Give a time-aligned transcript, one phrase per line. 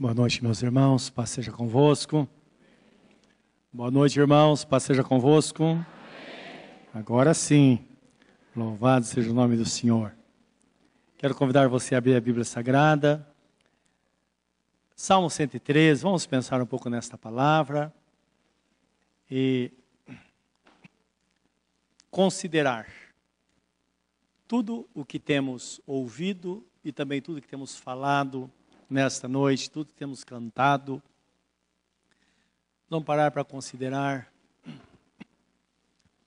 [0.00, 1.10] Boa noite, meus irmãos.
[1.10, 2.28] Paz seja convosco.
[3.72, 4.64] Boa noite, irmãos.
[4.64, 5.84] Paz seja convosco.
[6.94, 7.84] Agora sim.
[8.54, 10.14] Louvado seja o nome do Senhor.
[11.16, 13.28] Quero convidar você a abrir a Bíblia Sagrada.
[14.94, 16.00] Salmo 103.
[16.00, 17.92] Vamos pensar um pouco nesta palavra
[19.28, 19.72] e
[22.08, 22.86] considerar
[24.46, 28.48] tudo o que temos ouvido e também tudo que temos falado
[28.88, 31.02] nesta noite, tudo que temos cantado.
[32.88, 34.32] Vamos parar para considerar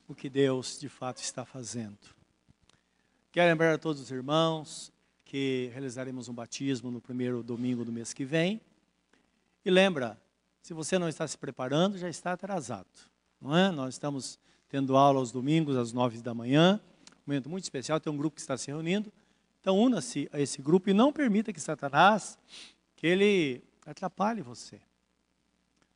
[0.08, 1.98] o que Deus de fato está fazendo.
[3.32, 4.92] Quero lembrar a todos os irmãos
[5.26, 8.62] que realizaremos um batismo no primeiro domingo do mês que vem.
[9.66, 10.22] E lembra,
[10.62, 12.90] se você não está se preparando, já está atrasado.
[13.40, 13.72] Não é?
[13.72, 14.38] Nós estamos
[14.70, 16.80] tendo aula aos domingos às nove da manhã,
[17.12, 19.12] um momento muito especial, tem um grupo que está se reunindo.
[19.62, 22.38] Então, una-se a esse grupo e não permita que Satanás,
[22.96, 24.82] que ele atrapalhe você.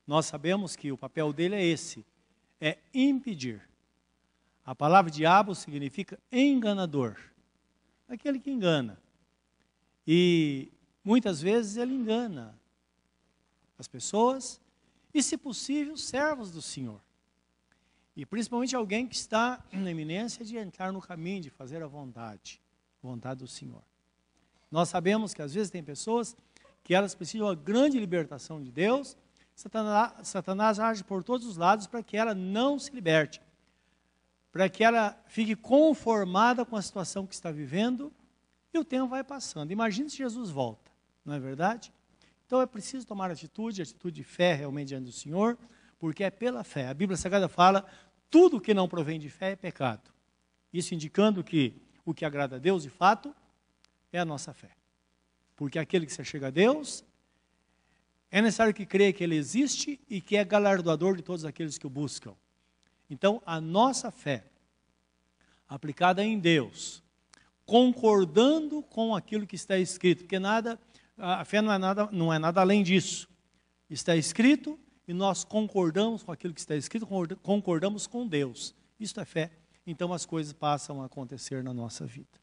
[0.05, 2.05] Nós sabemos que o papel dele é esse,
[2.61, 3.67] é impedir.
[4.63, 7.17] A palavra diabo significa enganador,
[8.07, 9.01] aquele que engana.
[10.05, 10.71] E
[11.03, 12.55] muitas vezes ele engana
[13.79, 14.61] as pessoas
[15.11, 17.01] e, se possível, servos do Senhor.
[18.15, 22.61] E principalmente alguém que está na iminência de entrar no caminho, de fazer a vontade
[23.05, 23.81] vontade do Senhor.
[24.71, 26.35] Nós sabemos que às vezes tem pessoas
[26.83, 29.17] que elas precisam de uma grande libertação de Deus.
[29.55, 33.41] Satanás, Satanás age por todos os lados para que ela não se liberte,
[34.51, 38.11] para que ela fique conformada com a situação que está vivendo
[38.73, 39.71] e o tempo vai passando.
[39.71, 40.91] Imagine se Jesus volta,
[41.23, 41.93] não é verdade?
[42.45, 45.57] Então é preciso tomar atitude, atitude de fé realmente diante do Senhor,
[45.97, 46.87] porque é pela fé.
[46.87, 47.85] A Bíblia Sagrada fala:
[48.29, 50.11] tudo que não provém de fé é pecado.
[50.71, 53.35] Isso indicando que o que agrada a Deus, de fato,
[54.13, 54.69] é a nossa fé.
[55.55, 57.03] Porque aquele que se chega a Deus,
[58.29, 61.87] é necessário que creia que Ele existe e que é galardoador de todos aqueles que
[61.87, 62.35] o buscam.
[63.09, 64.45] Então, a nossa fé,
[65.67, 67.03] aplicada em Deus,
[67.65, 70.79] concordando com aquilo que está escrito, porque nada,
[71.17, 73.27] a fé não é nada, não é nada além disso.
[73.89, 77.07] Está escrito e nós concordamos com aquilo que está escrito,
[77.41, 78.75] concordamos com Deus.
[78.99, 79.51] Isso é fé
[79.85, 82.39] então as coisas passam a acontecer na nossa vida.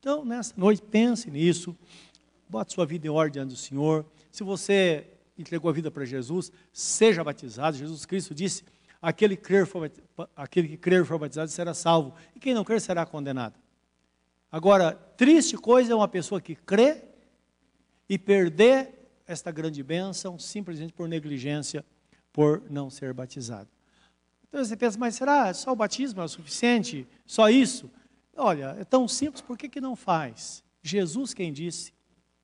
[0.00, 1.76] Então, nessa noite, pense nisso,
[2.48, 4.04] bote sua vida em ordem diante do Senhor.
[4.30, 5.06] Se você
[5.38, 7.76] entregou a vida para Jesus, seja batizado.
[7.76, 8.64] Jesus Cristo disse:
[9.00, 9.90] aquele que crer for,
[10.34, 13.54] aquele que crer for batizado será salvo, e quem não crer será condenado.
[14.50, 17.02] Agora, triste coisa é uma pessoa que crê
[18.08, 21.84] e perder esta grande bênção simplesmente por negligência,
[22.32, 23.68] por não ser batizado.
[24.52, 27.08] Então você pensa, mas será só o batismo é o suficiente?
[27.24, 27.90] Só isso?
[28.36, 30.62] Olha, é tão simples, por que, que não faz?
[30.82, 31.94] Jesus quem disse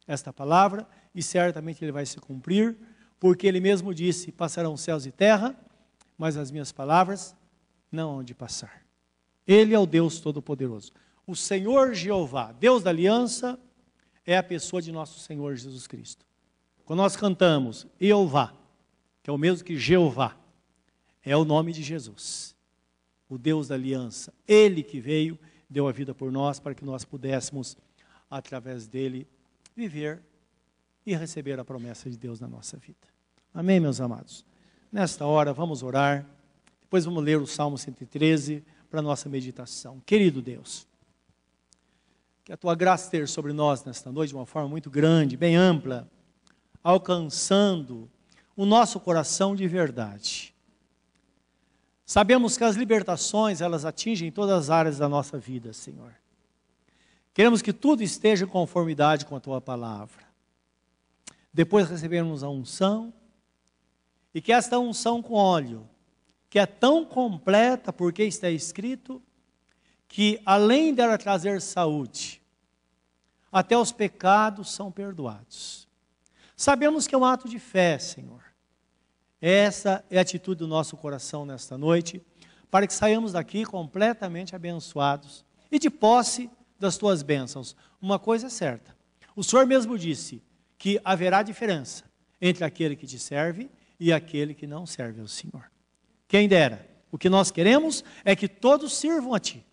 [0.07, 2.79] esta palavra, e certamente ele vai se cumprir,
[3.21, 5.55] porque ele mesmo disse: passarão céus e terra,
[6.17, 7.37] mas as minhas palavras
[7.93, 8.83] não hão de passar.
[9.47, 10.93] Ele é o Deus Todo-Poderoso.
[11.27, 13.59] O Senhor Jeová, Deus da aliança,
[14.25, 16.25] é a pessoa de nosso Senhor Jesus Cristo.
[16.87, 18.55] Quando nós cantamos Jeová,
[19.23, 20.35] que é o mesmo que Jeová,
[21.31, 22.56] é o nome de Jesus,
[23.28, 24.33] o Deus da aliança.
[24.47, 27.77] Ele que veio, deu a vida por nós para que nós pudéssemos,
[28.31, 29.28] através dele,
[29.77, 30.22] viver
[31.05, 33.06] e receber a promessa de Deus na nossa vida.
[33.53, 34.43] Amém, meus amados?
[34.91, 36.25] Nesta hora, vamos orar.
[36.81, 40.00] Depois vamos ler o Salmo 113 para a nossa meditação.
[40.06, 40.88] Querido Deus,
[42.43, 45.56] que a tua graça esteja sobre nós nesta noite de uma forma muito grande, bem
[45.56, 46.11] ampla,
[46.83, 48.11] alcançando
[48.56, 50.56] o nosso coração de verdade
[52.09, 56.15] Sabemos que as libertações, elas atingem todas as áreas da nossa vida, Senhor.
[57.35, 60.25] Queremos que tudo esteja em conformidade com a tua palavra.
[61.53, 63.13] Depois recebemos a unção,
[64.35, 65.87] e que esta unção com óleo,
[66.49, 69.23] que é tão completa, porque está escrito,
[70.09, 72.41] que além dela trazer saúde,
[73.53, 75.87] até os pecados são perdoados.
[76.56, 78.48] Sabemos que é um ato de fé, Senhor.
[79.40, 82.20] Essa é a atitude do nosso coração nesta noite,
[82.70, 87.76] para que saiamos daqui completamente abençoados e de posse das tuas bênçãos.
[88.02, 88.96] Uma coisa é certa:
[89.37, 90.43] o Senhor mesmo disse
[90.76, 92.05] que haverá diferença
[92.40, 95.70] entre aquele que te serve e aquele que não serve ao Senhor.
[96.26, 99.64] Quem dera, o que nós queremos é que todos sirvam a Ti.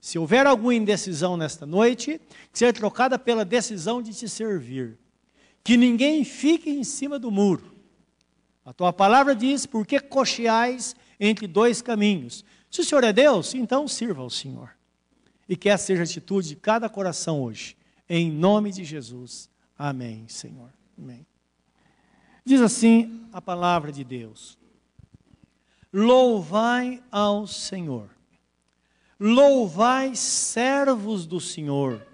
[0.00, 2.20] Se houver alguma indecisão nesta noite,
[2.52, 4.98] que seja trocada pela decisão de te servir.
[5.64, 7.75] Que ninguém fique em cima do muro
[8.66, 12.44] a tua palavra diz: por que cocheais entre dois caminhos?
[12.68, 14.70] Se o Senhor é Deus, então sirva ao Senhor.
[15.48, 17.76] E que essa seja a atitude de cada coração hoje.
[18.08, 19.48] Em nome de Jesus.
[19.78, 20.68] Amém, Senhor.
[20.98, 21.24] Amém.
[22.44, 24.58] Diz assim a palavra de Deus:
[25.92, 28.10] Louvai ao Senhor,
[29.18, 32.04] louvai servos do Senhor,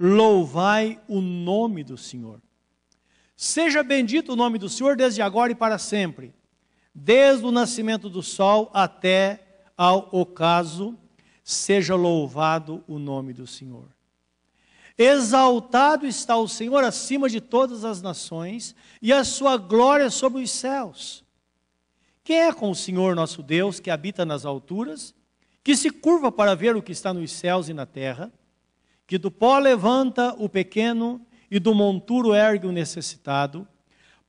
[0.00, 2.40] louvai o nome do Senhor.
[3.42, 6.32] Seja bendito o nome do Senhor desde agora e para sempre,
[6.94, 10.96] desde o nascimento do sol até ao ocaso,
[11.42, 13.88] seja louvado o nome do Senhor.
[14.96, 20.52] Exaltado está o Senhor acima de todas as nações, e a sua glória sobre os
[20.52, 21.24] céus.
[22.22, 25.12] Quem é com o Senhor nosso Deus, que habita nas alturas,
[25.64, 28.32] que se curva para ver o que está nos céus e na terra,
[29.04, 31.20] que do pó levanta o pequeno
[31.52, 33.68] e do monturo ergue o necessitado,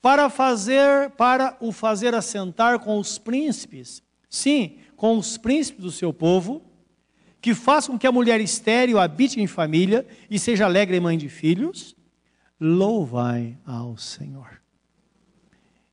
[0.02, 6.12] para fazer, para o fazer assentar com os príncipes, sim, com os príncipes do seu
[6.12, 6.62] povo,
[7.42, 11.30] que faça com que a mulher estéril habite em família e seja alegre mãe de
[11.30, 11.96] filhos,
[12.60, 14.62] louvai ao Senhor.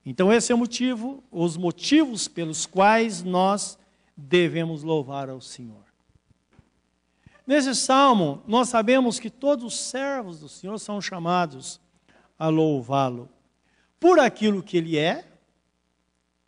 [0.04, 3.78] Então, esse é o motivo, os motivos pelos quais nós
[4.16, 5.89] devemos louvar ao Senhor.
[7.50, 11.80] Nesse salmo, nós sabemos que todos os servos do Senhor são chamados
[12.38, 13.28] a louvá-lo
[13.98, 15.28] por aquilo que ele é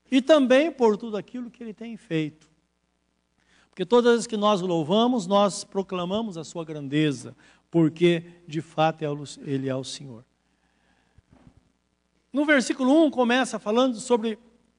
[0.08, 2.48] e também por tudo aquilo que ele tem feito.
[3.68, 7.34] Porque todas as vezes que nós o louvamos, nós proclamamos a sua grandeza,
[7.68, 9.08] porque de fato é
[9.44, 10.24] ele é o Senhor.
[12.32, 14.38] No versículo 1 começa falando sobre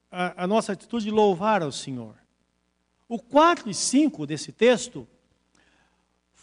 [0.10, 2.16] a, a nossa atitude de louvar ao Senhor.
[3.10, 5.06] O 4 e 5 desse texto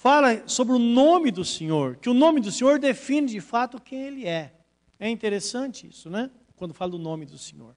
[0.01, 4.01] fala sobre o nome do Senhor, que o nome do Senhor define de fato quem
[4.01, 4.55] ele é.
[4.99, 6.31] É interessante isso, né?
[6.57, 7.77] Quando fala do nome do Senhor.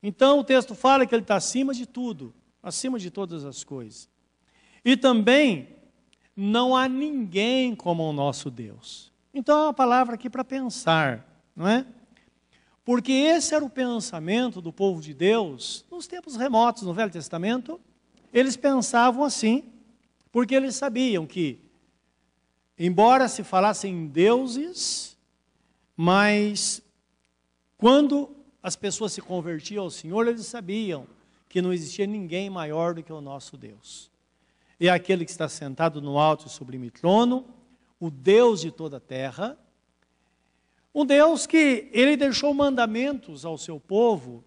[0.00, 2.32] Então o texto fala que ele está acima de tudo
[2.62, 4.08] acima de todas as coisas.
[4.84, 5.68] E também,
[6.36, 9.12] não há ninguém como o nosso Deus.
[9.32, 11.86] Então é uma palavra aqui para pensar, não é?
[12.84, 17.80] Porque esse era o pensamento do povo de Deus nos tempos remotos, no Velho Testamento.
[18.32, 19.64] Eles pensavam assim,
[20.32, 21.58] porque eles sabiam que,
[22.78, 25.16] embora se falassem em deuses,
[25.96, 26.82] mas
[27.76, 31.06] quando as pessoas se convertiam ao Senhor, eles sabiam
[31.48, 34.10] que não existia ninguém maior do que o nosso Deus.
[34.78, 37.46] E é aquele que está sentado no alto e sublime trono,
[37.98, 39.58] o Deus de toda a terra,
[40.94, 44.44] um Deus que ele deixou mandamentos ao seu povo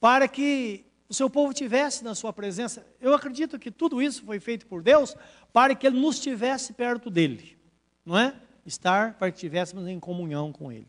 [0.00, 2.86] para que o seu povo tivesse na sua presença.
[2.98, 5.14] Eu acredito que tudo isso foi feito por Deus
[5.52, 7.54] para que ele nos tivesse perto dele,
[8.02, 8.34] não é?
[8.64, 10.88] Estar para que estivéssemos em comunhão com ele.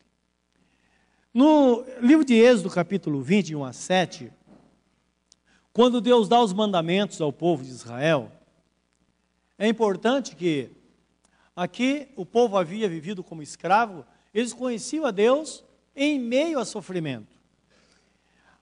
[1.33, 4.31] No livro de Êxodo, capítulo 21 a 7,
[5.73, 8.31] quando Deus dá os mandamentos ao povo de Israel,
[9.59, 10.71] é importante que
[11.53, 17.32] aqui o povo havia vivido como escravo, eles conheciam a Deus em meio a sofrimento.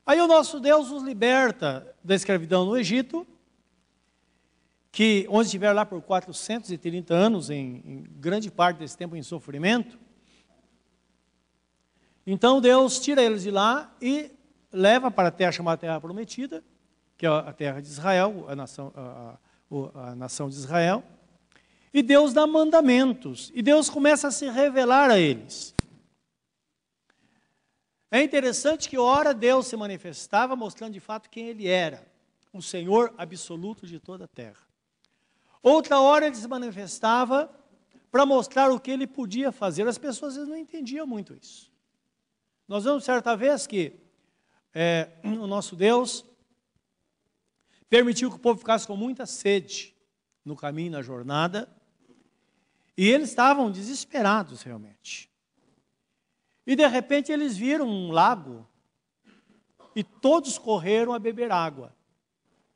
[0.05, 3.25] Aí o nosso Deus os liberta da escravidão no Egito,
[4.91, 9.97] que onde estiver lá por 430 anos, em, em grande parte desse tempo em sofrimento.
[12.25, 14.31] Então Deus tira eles de lá e
[14.71, 16.63] leva para a terra chamada Terra Prometida,
[17.17, 19.37] que é a terra de Israel, a nação, a,
[19.95, 21.03] a, a nação de Israel.
[21.93, 23.51] E Deus dá mandamentos.
[23.53, 25.73] E Deus começa a se revelar a eles.
[28.11, 32.05] É interessante que, ora, Deus se manifestava mostrando de fato quem Ele era,
[32.51, 34.61] o Senhor absoluto de toda a terra.
[35.63, 37.49] Outra hora ele se manifestava
[38.11, 39.87] para mostrar o que ele podia fazer.
[39.87, 41.71] As pessoas não entendiam muito isso.
[42.67, 43.93] Nós vemos certa vez que
[44.73, 46.25] é, o nosso Deus
[47.89, 49.95] permitiu que o povo ficasse com muita sede
[50.43, 51.69] no caminho, na jornada,
[52.97, 55.30] e eles estavam desesperados realmente.
[56.65, 58.67] E de repente eles viram um lago
[59.95, 61.95] e todos correram a beber água.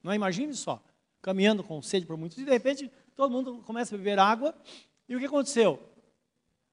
[0.03, 0.83] Não imagine só,
[1.21, 4.55] caminhando com sede por muitos, e de repente todo mundo começa a beber água,
[5.07, 5.81] e o que aconteceu?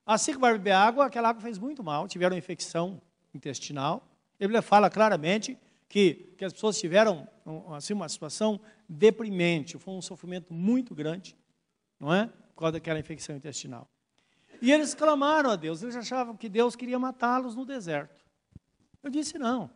[0.04, 3.00] Assim que vai beber água, aquela água fez muito mal, tiveram infecção
[3.33, 4.07] intestinal.
[4.38, 5.57] Bíblia fala claramente
[5.88, 7.28] que, que as pessoas tiveram
[7.76, 11.37] assim, uma situação deprimente, foi um sofrimento muito grande,
[12.00, 12.26] não é?
[12.26, 13.88] Por causa daquela infecção intestinal.
[14.62, 18.25] E eles clamaram a Deus, eles achavam que Deus queria matá-los no deserto.
[19.02, 19.69] Eu disse: não.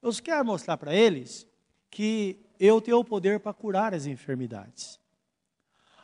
[0.00, 1.44] Eu quero mostrar para eles
[1.90, 5.00] que eu tenho o poder para curar as enfermidades.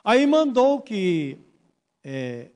[0.03, 1.39] Aí mandou que
[2.03, 2.51] é,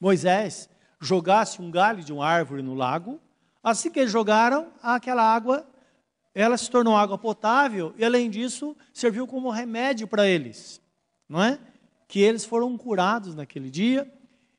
[0.00, 0.68] Moisés
[1.00, 3.20] jogasse um galho de uma árvore no lago,
[3.66, 5.66] Assim que eles jogaram, aquela água,
[6.32, 10.80] ela se tornou água potável e, além disso, serviu como remédio para eles,
[11.28, 11.58] não é?
[12.08, 14.10] Que eles foram curados naquele dia.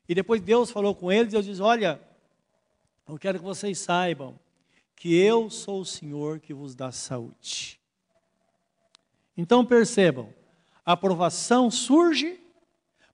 [0.08, 2.00] E depois Deus falou com eles, Deus diz: Olha,
[3.08, 4.38] Eu quero que vocês saibam
[4.94, 7.80] que eu sou o Senhor que vos dá saúde.
[9.36, 10.28] Então percebam,
[10.84, 12.38] a aprovação surge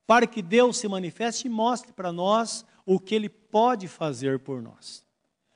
[0.07, 4.61] para que Deus se manifeste e mostre para nós o que Ele pode fazer por
[4.61, 5.05] nós.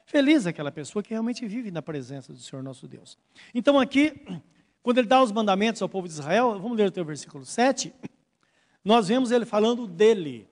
[0.05, 3.19] Feliz aquela pessoa que realmente vive na presença do Senhor nosso Deus.
[3.55, 4.23] Então aqui,
[4.83, 7.93] quando Ele dá os mandamentos ao povo de Israel, vamos ler o teu versículo 7,
[8.89, 10.49] nós vemos Ele falando dele,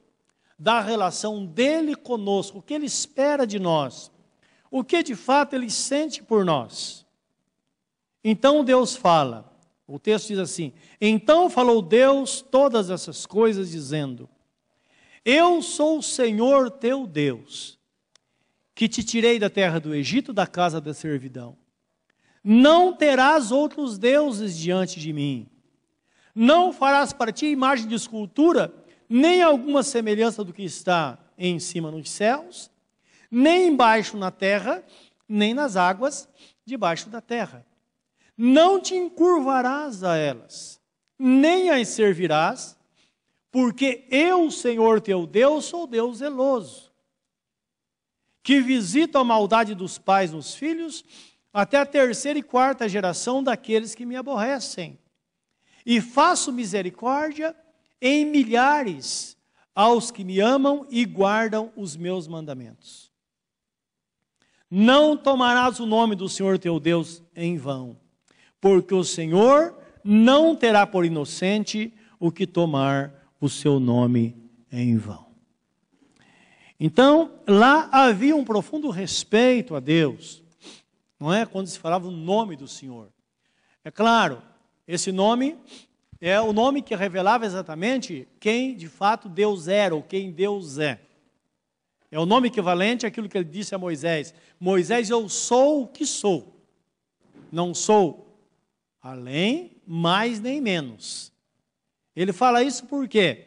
[0.58, 4.12] da relação dele conosco, o que Ele espera de nós,
[4.70, 7.06] o que de fato Ele sente por nós.
[8.22, 9.50] Então Deus fala,
[9.88, 14.28] o texto diz assim: Então falou Deus todas essas coisas, dizendo:
[15.24, 17.78] Eu sou o Senhor teu Deus,
[18.74, 21.56] que te tirei da terra do Egito, da casa da servidão.
[22.44, 25.48] Não terás outros deuses diante de mim.
[26.38, 28.70] Não farás para ti imagem de escultura,
[29.08, 32.70] nem alguma semelhança do que está em cima nos céus,
[33.30, 34.84] nem embaixo na terra,
[35.26, 36.28] nem nas águas
[36.62, 37.64] debaixo da terra.
[38.36, 40.78] Não te encurvarás a elas,
[41.18, 42.76] nem as servirás,
[43.50, 46.92] porque eu, Senhor teu Deus, sou Deus zeloso,
[48.42, 51.02] que visito a maldade dos pais nos filhos,
[51.50, 54.98] até a terceira e quarta geração daqueles que me aborrecem.
[55.86, 57.56] E faço misericórdia
[58.02, 59.38] em milhares
[59.74, 63.10] aos que me amam e guardam os meus mandamentos.
[64.68, 67.96] Não tomarás o nome do Senhor teu Deus em vão
[68.66, 74.36] porque o Senhor não terá por inocente o que tomar o seu nome
[74.72, 75.26] em vão.
[76.78, 80.42] Então, lá havia um profundo respeito a Deus,
[81.18, 81.46] não é?
[81.46, 83.10] Quando se falava o nome do Senhor.
[83.84, 84.42] É claro,
[84.86, 85.56] esse nome
[86.20, 91.00] é o nome que revelava exatamente quem de fato Deus era ou quem Deus é.
[92.10, 96.06] É o nome equivalente àquilo que ele disse a Moisés: Moisés, eu sou o que
[96.06, 96.54] sou.
[97.50, 98.38] Não sou
[99.02, 101.32] além, mais nem menos.
[102.14, 103.45] Ele fala isso por quê?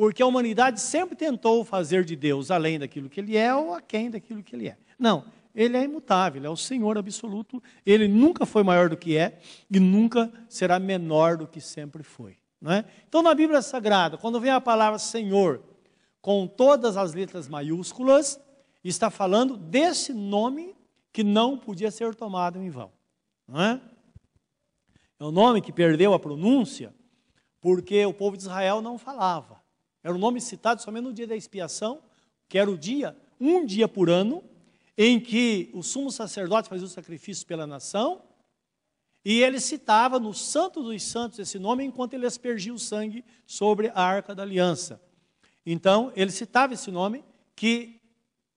[0.00, 4.10] Porque a humanidade sempre tentou fazer de Deus além daquilo que ele é ou aquém
[4.10, 4.78] daquilo que ele é.
[4.98, 9.18] Não, ele é imutável, ele é o Senhor absoluto, ele nunca foi maior do que
[9.18, 9.38] é
[9.70, 12.38] e nunca será menor do que sempre foi.
[12.64, 12.82] É?
[13.06, 15.62] Então, na Bíblia Sagrada, quando vem a palavra Senhor
[16.22, 18.40] com todas as letras maiúsculas,
[18.82, 20.74] está falando desse nome
[21.12, 22.90] que não podia ser tomado em vão.
[23.52, 23.78] É?
[25.20, 26.90] É um nome que perdeu a pronúncia
[27.60, 29.59] porque o povo de Israel não falava.
[30.02, 32.02] Era um nome citado somente no dia da expiação,
[32.48, 34.42] que era o dia, um dia por ano,
[34.96, 38.22] em que o sumo sacerdote fazia o sacrifício pela nação,
[39.24, 43.88] e ele citava no Santo dos Santos esse nome enquanto ele aspergia o sangue sobre
[43.88, 45.00] a arca da aliança.
[45.64, 47.22] Então, ele citava esse nome,
[47.54, 48.00] que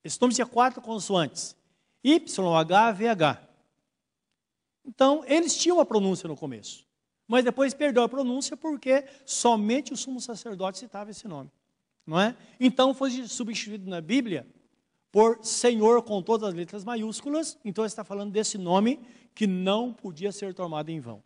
[0.04, 1.56] esse nome tinha quatro consoantes:
[2.04, 2.24] Y,
[2.58, 3.50] H, V, H.
[4.86, 6.86] Então, eles tinham a pronúncia no começo,
[7.34, 11.50] mas depois perdeu a pronúncia porque somente o sumo sacerdote citava esse nome,
[12.06, 12.38] não é?
[12.60, 14.46] Então foi substituído na Bíblia
[15.12, 19.00] por Senhor com todas as letras maiúsculas, então está falando desse nome
[19.34, 21.24] que não podia ser tomado em vão.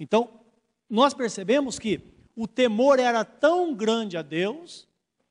[0.00, 0.40] Então,
[0.88, 2.00] nós percebemos que
[2.34, 4.88] o temor era tão grande a Deus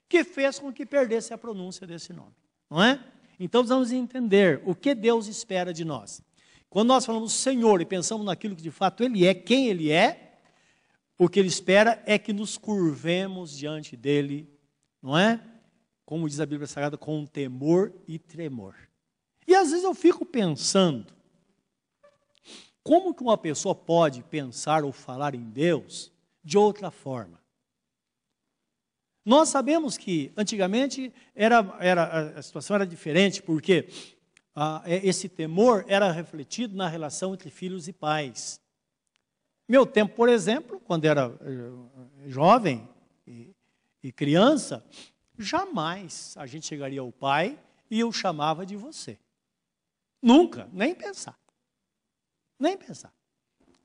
[0.08, 2.36] que fez com que perdesse a pronúncia desse nome,
[2.70, 3.04] não é?
[3.40, 6.22] Então, vamos entender o que Deus espera de nós.
[6.70, 10.40] Quando nós falamos Senhor e pensamos naquilo que de fato Ele é, quem Ele é,
[11.18, 14.50] o que Ele espera é que nos curvemos diante dEle,
[15.02, 15.42] não é?
[16.06, 18.76] Como diz a Bíblia Sagrada, com temor e tremor.
[19.48, 21.14] E às vezes eu fico pensando,
[22.84, 26.12] como que uma pessoa pode pensar ou falar em Deus
[26.44, 27.44] de outra forma?
[29.26, 33.88] Nós sabemos que antigamente era, era, a situação era diferente, porque
[34.56, 38.62] ah, é, esse temor era refletido na relação entre filhos e pais.
[39.68, 42.88] Meu tempo, por exemplo, quando era eh, jovem
[43.28, 43.54] e,
[44.02, 44.86] e criança,
[45.38, 47.60] jamais a gente chegaria ao pai
[47.90, 49.18] e eu chamava de você.
[50.22, 51.38] Nunca, nem pensar.
[52.60, 53.12] Nem pensar.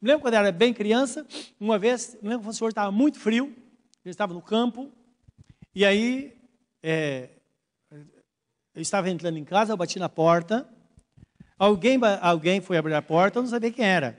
[0.00, 1.26] Me lembro quando eu era bem criança,
[1.58, 3.46] uma vez, me lembro que o senhor estava muito frio,
[4.04, 4.90] ele estava no campo,
[5.74, 6.38] e aí
[6.82, 7.30] é,
[8.74, 10.68] eu estava entrando em casa, eu bati na porta.
[11.58, 14.18] Alguém, alguém foi abrir a porta, eu não sabia quem era.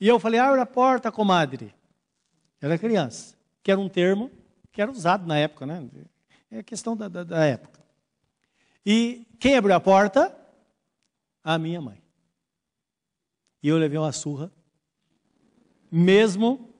[0.00, 1.74] E eu falei, abre a porta, comadre.
[2.60, 3.36] Era criança.
[3.62, 4.30] Que era um termo
[4.72, 5.88] que era usado na época, né?
[6.50, 7.80] É questão da, da, da época.
[8.84, 10.36] E quem abriu a porta?
[11.42, 12.02] A minha mãe.
[13.62, 14.52] E eu levei uma surra,
[15.90, 16.74] mesmo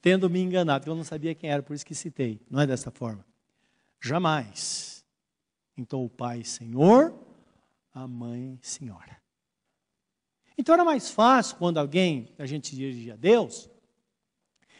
[0.00, 2.40] tendo me enganado, eu não sabia quem era, por isso que citei.
[2.50, 3.24] Não é dessa forma.
[4.00, 4.91] Jamais
[5.76, 7.14] então o Pai, Senhor,
[7.92, 9.20] a mãe senhora.
[10.56, 13.70] Então era mais fácil quando alguém, a gente dirigia a Deus,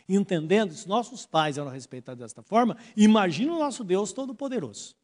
[0.09, 4.95] entendendo se nossos pais eram respeitados desta forma, imagina o nosso Deus Todo-Poderoso.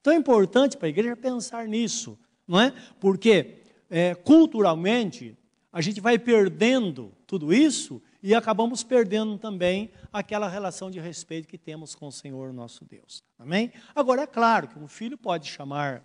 [0.00, 2.70] Então é importante para a igreja pensar nisso, não é?
[3.00, 5.36] Porque é, culturalmente
[5.72, 11.58] a gente vai perdendo tudo isso e acabamos perdendo também aquela relação de respeito que
[11.58, 13.22] temos com o Senhor nosso Deus.
[13.38, 13.70] Amém?
[13.94, 16.02] Agora é claro que um filho pode chamar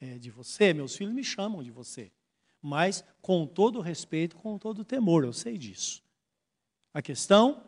[0.00, 2.10] é, de você, meus filhos me chamam de você,
[2.62, 6.02] mas com todo respeito, com todo temor, eu sei disso.
[6.94, 7.62] A questão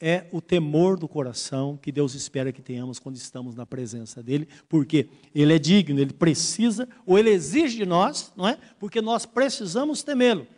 [0.00, 4.48] é o temor do coração que Deus espera que tenhamos quando estamos na presença dele,
[4.68, 8.58] porque ele é digno, ele precisa ou ele exige de nós, não é?
[8.80, 10.48] Porque nós precisamos temê-lo.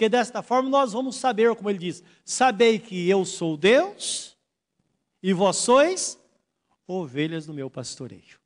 [0.00, 4.34] Porque desta forma nós vamos saber, como ele diz: "Sabei que eu sou Deus
[5.22, 6.18] e vós sois
[6.86, 8.40] ovelhas do meu pastoreio".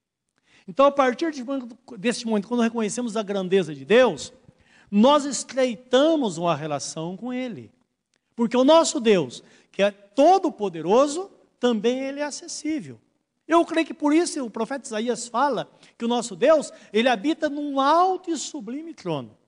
[0.66, 1.32] Então, a partir
[1.96, 4.32] desse momento, quando reconhecemos a grandeza de Deus,
[4.90, 7.70] nós estreitamos uma relação com ele.
[8.34, 11.30] Porque o nosso Deus, que é todo poderoso,
[11.61, 12.99] também ele é acessível.
[13.46, 17.49] Eu creio que por isso o profeta Isaías fala que o nosso Deus, ele habita
[17.49, 19.38] num alto e sublime trono.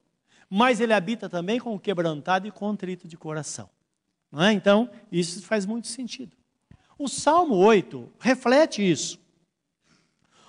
[0.56, 3.68] Mas ele habita também com o quebrantado e contrito de coração.
[4.38, 4.52] É?
[4.52, 6.34] Então, isso faz muito sentido.
[6.98, 9.18] O Salmo 8 reflete isso.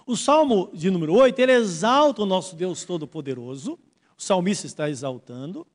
[0.05, 3.77] O Salmo de número 8, ele exalta o nosso Deus Todo-Poderoso.
[4.17, 5.67] O salmista está exaltando.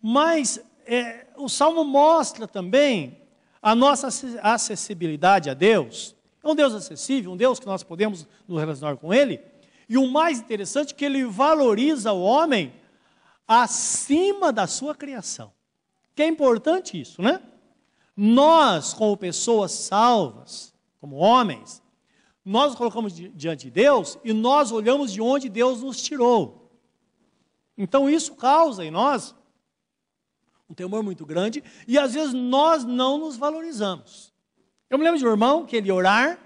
[0.00, 3.18] Mas é, o Salmo mostra também
[3.60, 4.06] a nossa
[4.44, 6.14] acessibilidade a Deus.
[6.40, 9.40] É um Deus acessível, um Deus que nós podemos nos relacionar com Ele.
[9.88, 12.78] E o mais interessante é que Ele valoriza o homem
[13.50, 15.52] acima da sua criação.
[16.14, 17.42] Que é importante isso, né?
[18.16, 21.82] Nós, como pessoas salvas, como homens,
[22.44, 26.70] nós nos colocamos diante de Deus e nós olhamos de onde Deus nos tirou.
[27.76, 29.34] Então isso causa em nós
[30.68, 34.32] um temor muito grande, e às vezes nós não nos valorizamos.
[34.88, 36.38] Eu me lembro de um irmão que ele orar,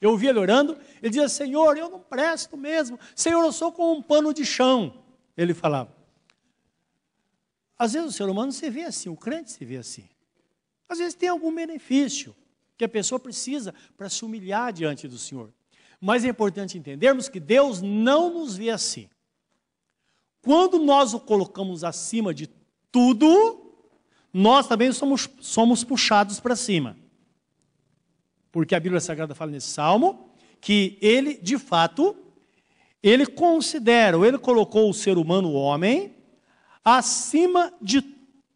[0.00, 3.98] eu ouvi ele orando, ele dizia, Senhor, eu não presto mesmo, Senhor, eu sou como
[3.98, 4.94] um pano de chão,
[5.36, 5.95] ele falava.
[7.78, 10.08] Às vezes o ser humano se vê assim, o crente se vê assim.
[10.88, 12.34] Às vezes tem algum benefício
[12.76, 15.52] que a pessoa precisa para se humilhar diante do Senhor.
[16.00, 19.08] Mas é importante entendermos que Deus não nos vê assim.
[20.42, 22.48] Quando nós o colocamos acima de
[22.92, 23.74] tudo,
[24.32, 26.96] nós também somos, somos puxados para cima.
[28.52, 32.16] Porque a Bíblia Sagrada fala nesse salmo que ele, de fato,
[33.02, 36.15] ele considera, ele colocou o ser humano, o homem,
[36.86, 38.00] acima de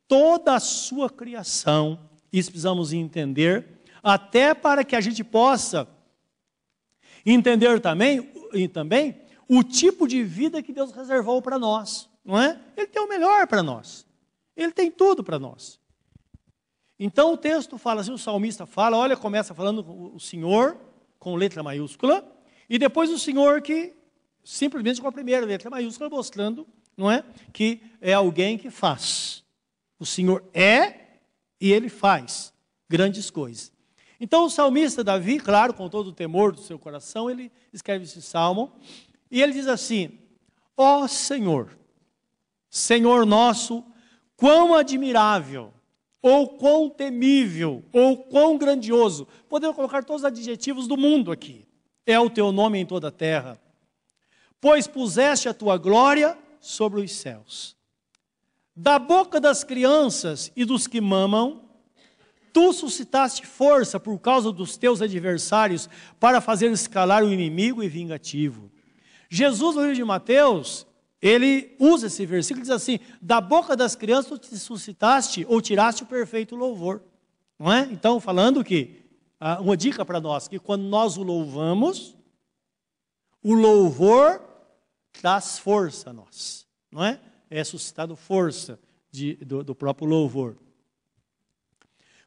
[0.06, 1.98] toda a sua criação.
[2.32, 5.88] Isso precisamos entender, até para que a gente possa
[7.26, 12.60] entender também, e também o tipo de vida que Deus reservou para nós, não é?
[12.76, 14.06] Ele tem o melhor para nós.
[14.56, 15.80] Ele tem tudo para nós.
[17.00, 20.76] Então o texto fala assim, o salmista fala, olha, começa falando o Senhor
[21.18, 22.24] com letra maiúscula,
[22.68, 23.92] e depois o Senhor que
[24.44, 26.64] simplesmente com a primeira letra maiúscula mostrando,
[27.00, 29.42] não é, que é alguém que faz.
[29.98, 31.00] O Senhor é
[31.60, 32.52] e ele faz
[32.88, 33.72] grandes coisas.
[34.20, 38.20] Então o salmista Davi, claro, com todo o temor do seu coração, ele escreve esse
[38.20, 38.72] salmo
[39.30, 40.18] e ele diz assim:
[40.76, 41.76] Ó oh, Senhor,
[42.68, 43.82] Senhor nosso,
[44.36, 45.72] quão admirável,
[46.20, 49.26] ou quão temível, ou quão grandioso.
[49.48, 51.66] Podemos colocar todos os adjetivos do mundo aqui.
[52.04, 53.60] É o teu nome em toda a terra.
[54.60, 57.76] Pois puseste a tua glória sobre os céus.
[58.76, 61.68] Da boca das crianças e dos que mamam,
[62.52, 68.70] tu suscitaste força por causa dos teus adversários para fazer escalar o inimigo e vingativo.
[69.28, 70.86] Jesus, no livro de Mateus,
[71.22, 75.60] ele usa esse versículo e diz assim: da boca das crianças tu te suscitaste ou
[75.60, 77.02] tiraste o perfeito louvor.
[77.58, 77.88] Não é?
[77.92, 79.02] Então, falando que,
[79.38, 82.16] ah, uma dica para nós, que quando nós o louvamos,
[83.42, 84.40] o louvor
[85.12, 86.66] traz força a nós.
[86.90, 87.20] Não é?
[87.48, 88.78] É suscitado força
[89.10, 90.56] de, do, do próprio louvor.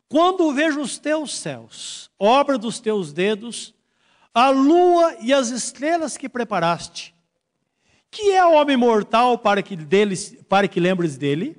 [0.10, 3.74] Quando vejo os teus céus, obra dos teus dedos,
[4.34, 7.16] a lua e as estrelas que preparaste,
[8.12, 11.58] que é o homem mortal para que, deles, para que lembres dele?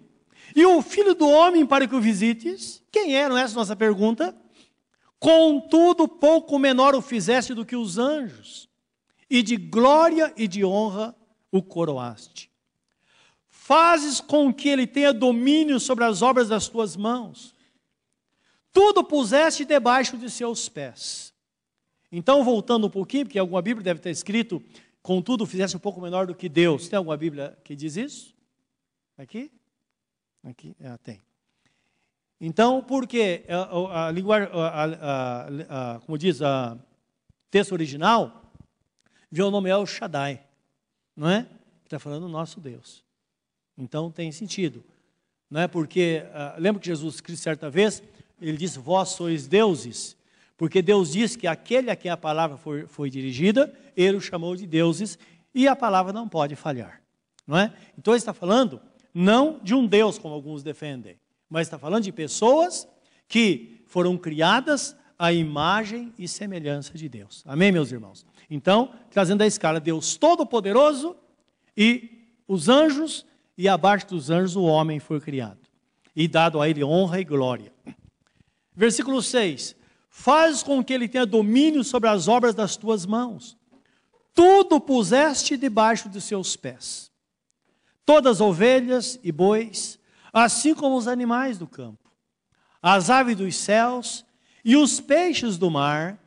[0.55, 2.81] E o filho do homem para que o visites?
[2.93, 4.37] Quem é, não é essa nossa pergunta?
[5.19, 8.69] Contudo, pouco menor o fizeste do que os anjos,
[9.29, 11.15] e de glória e de honra
[11.51, 12.51] o coroaste.
[13.49, 17.55] Fazes com que ele tenha domínio sobre as obras das tuas mãos.
[18.73, 21.33] Tudo puseste debaixo de seus pés.
[22.11, 24.63] Então, voltando um pouquinho, porque alguma Bíblia deve ter escrito
[25.05, 26.89] contudo fizesse um pouco menor do que Deus.
[26.89, 28.35] Tem alguma Bíblia que diz isso?
[29.19, 29.53] Aqui?
[30.43, 30.75] Aqui?
[30.81, 31.23] É, tem.
[32.41, 36.79] Então, porque a, a, linguagem, a, como diz o
[37.51, 38.44] texto original,
[39.35, 40.41] viu o nome El Shaddai,
[41.17, 41.45] não é?
[41.85, 43.03] Está falando nosso Deus.
[43.77, 44.85] Então tem sentido,
[45.51, 45.67] não é?
[45.67, 48.01] Porque uh, lembra que Jesus Cristo certa vez
[48.41, 50.17] ele disse: Vós sois deuses,
[50.57, 54.55] porque Deus diz que aquele a quem a palavra foi, foi dirigida, ele o chamou
[54.55, 55.19] de deuses
[55.53, 57.03] e a palavra não pode falhar,
[57.45, 57.75] não é?
[57.99, 58.81] Então ele está falando
[59.13, 61.19] não de um Deus como alguns defendem,
[61.51, 62.87] mas está falando de pessoas
[63.27, 67.43] que foram criadas à imagem e semelhança de Deus.
[67.47, 68.27] Amém, meus irmãos?
[68.51, 71.17] Então, trazendo a escala Deus Todo-Poderoso
[71.77, 73.25] e os anjos,
[73.57, 75.61] e abaixo dos anjos o homem foi criado.
[76.15, 77.73] E dado a ele honra e glória.
[78.75, 79.75] Versículo 6:
[80.09, 83.57] Faz com que ele tenha domínio sobre as obras das tuas mãos.
[84.33, 87.11] Tudo puseste debaixo de seus pés.
[88.05, 89.99] Todas as ovelhas e bois,
[90.33, 92.11] assim como os animais do campo,
[92.83, 94.25] as aves dos céus
[94.65, 96.19] e os peixes do mar,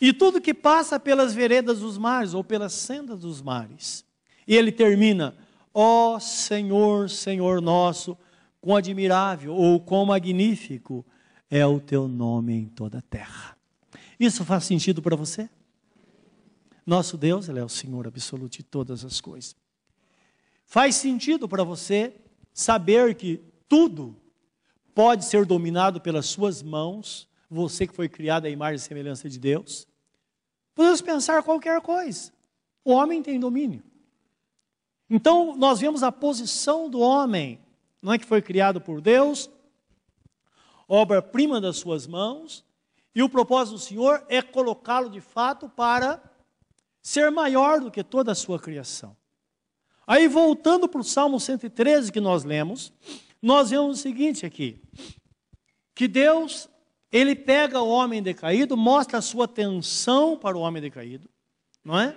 [0.00, 4.04] e tudo que passa pelas veredas dos mares ou pelas sendas dos mares.
[4.46, 5.34] E ele termina:
[5.72, 8.16] Ó oh, Senhor, Senhor nosso,
[8.60, 11.04] quão admirável ou quão magnífico
[11.50, 13.56] é o teu nome em toda a terra.
[14.18, 15.48] Isso faz sentido para você?
[16.86, 19.56] Nosso Deus, Ele é o Senhor absoluto de todas as coisas.
[20.66, 22.14] Faz sentido para você
[22.52, 24.16] saber que tudo
[24.94, 29.38] pode ser dominado pelas suas mãos, você que foi criado à imagem e semelhança de
[29.38, 29.86] Deus?
[30.74, 32.32] Podemos pensar qualquer coisa.
[32.84, 33.82] O homem tem domínio.
[35.08, 37.60] Então, nós vemos a posição do homem,
[38.02, 39.50] não é que foi criado por Deus,
[40.88, 42.64] obra-prima das suas mãos,
[43.14, 46.22] e o propósito do Senhor é colocá-lo de fato para
[47.00, 49.16] ser maior do que toda a sua criação.
[50.06, 52.92] Aí, voltando para o Salmo 113 que nós lemos,
[53.40, 54.82] nós vemos o seguinte aqui:
[55.94, 56.68] que Deus,
[57.14, 61.30] ele pega o homem decaído, mostra a sua atenção para o homem decaído,
[61.84, 62.12] não é?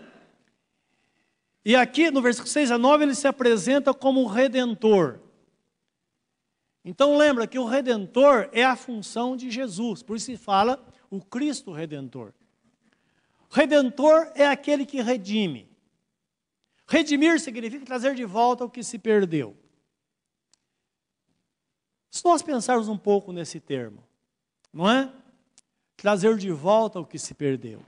[1.64, 5.20] E aqui no versículo 6 a 9 ele se apresenta como redentor.
[6.84, 11.24] Então lembra que o redentor é a função de Jesus, por isso se fala o
[11.24, 12.34] Cristo redentor.
[13.52, 15.70] Redentor é aquele que redime.
[16.88, 19.56] Redimir significa trazer de volta o que se perdeu.
[22.10, 24.07] Se nós pensarmos um pouco nesse termo,
[24.78, 25.10] não é?
[25.96, 27.82] Trazer de volta o que se perdeu.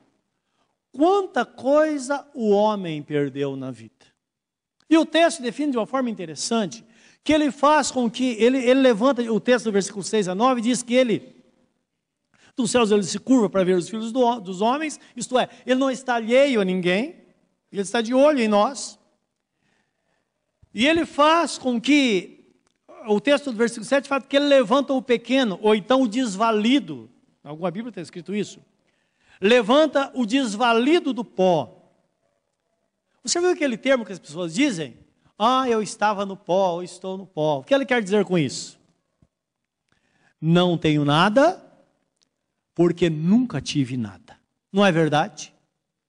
[0.91, 4.07] Quanta coisa o homem perdeu na vida.
[4.89, 6.83] E o texto define de uma forma interessante
[7.23, 10.61] que ele faz com que, ele, ele levanta, o texto do versículo 6 a 9
[10.61, 11.35] diz que ele,
[12.55, 15.79] dos céus ele se curva para ver os filhos do, dos homens, isto é, ele
[15.79, 17.17] não está alheio a ninguém,
[17.71, 18.97] ele está de olho em nós.
[20.73, 22.38] E ele faz com que,
[23.07, 27.09] o texto do versículo 7 fala que ele levanta o pequeno, ou então o desvalido,
[27.43, 28.59] alguma Bíblia está escrito isso,
[29.41, 31.91] levanta o desvalido do pó.
[33.23, 34.97] Você viu aquele termo que as pessoas dizem?
[35.37, 37.59] Ah, eu estava no pó, eu estou no pó.
[37.59, 38.79] O que ele quer dizer com isso?
[40.41, 41.63] Não tenho nada,
[42.73, 44.37] porque nunca tive nada.
[44.71, 45.53] Não é verdade?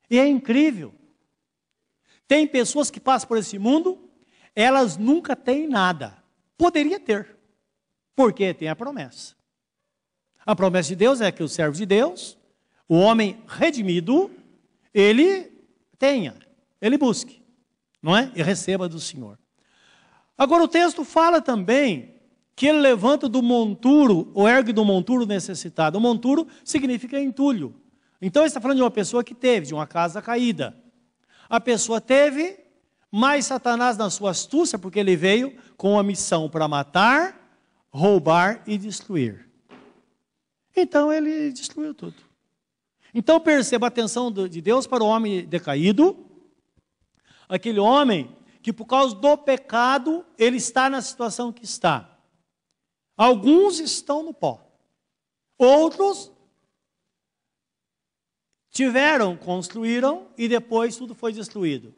[0.09, 0.95] E é incrível.
[2.27, 4.09] Tem pessoas que passam por esse mundo,
[4.55, 6.20] elas nunca têm nada.
[6.61, 7.37] Poderia ter,
[8.15, 9.35] porque tem a promessa.
[10.45, 12.37] A promessa de Deus é que o servo de Deus,
[12.87, 14.31] o homem redimido,
[14.93, 15.51] ele
[15.99, 16.37] tenha,
[16.81, 17.41] ele busque
[18.03, 18.31] não é?
[18.35, 19.39] E receba do Senhor.
[20.37, 22.15] Agora o texto fala também
[22.57, 25.99] que ele levanta do monturo, ou ergue do monturo necessitado.
[25.99, 27.75] O monturo significa entulho.
[28.21, 30.77] Então ele está falando de uma pessoa que teve, de uma casa caída.
[31.49, 32.60] A pessoa teve,
[33.11, 37.59] mas Satanás, na sua astúcia, porque ele veio com a missão para matar,
[37.91, 39.49] roubar e destruir.
[40.77, 42.17] Então ele destruiu tudo.
[43.13, 46.25] Então perceba a atenção de Deus para o homem decaído,
[47.49, 52.19] aquele homem que por causa do pecado ele está na situação que está.
[53.17, 54.65] Alguns estão no pó.
[55.59, 56.31] Outros
[58.71, 61.95] tiveram, construíram e depois tudo foi destruído.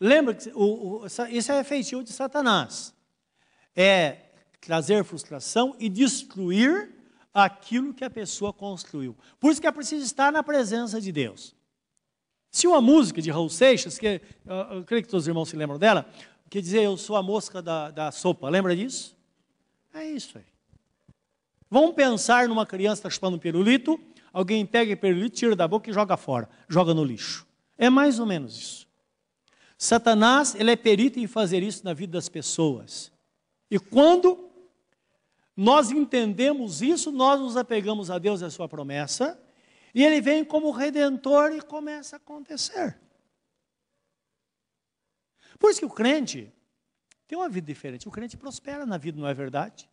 [0.00, 2.94] Lembra que o, o, isso é feitio de Satanás.
[3.76, 6.94] É trazer frustração e destruir
[7.32, 9.16] aquilo que a pessoa construiu.
[9.38, 11.54] Por isso que é preciso estar na presença de Deus.
[12.50, 15.56] Se uma música de Raul Seixas, que eu, eu creio que todos os irmãos se
[15.56, 16.04] lembram dela,
[16.48, 19.16] que dizia eu sou a mosca da, da sopa, lembra disso?
[19.94, 20.44] É isso aí.
[21.70, 24.00] Vamos pensar numa criança chupando um pirulito,
[24.32, 27.46] alguém pega o pirulito, tira da boca e joga fora, joga no lixo.
[27.78, 28.89] É mais ou menos isso.
[29.82, 33.10] Satanás, ele é perito em fazer isso na vida das pessoas.
[33.70, 34.50] E quando
[35.56, 39.42] nós entendemos isso, nós nos apegamos a Deus e a sua promessa,
[39.94, 43.00] e ele vem como redentor e começa a acontecer.
[45.58, 46.52] Por isso que o crente
[47.26, 48.06] tem uma vida diferente.
[48.06, 49.88] O crente prospera na vida, não é verdade?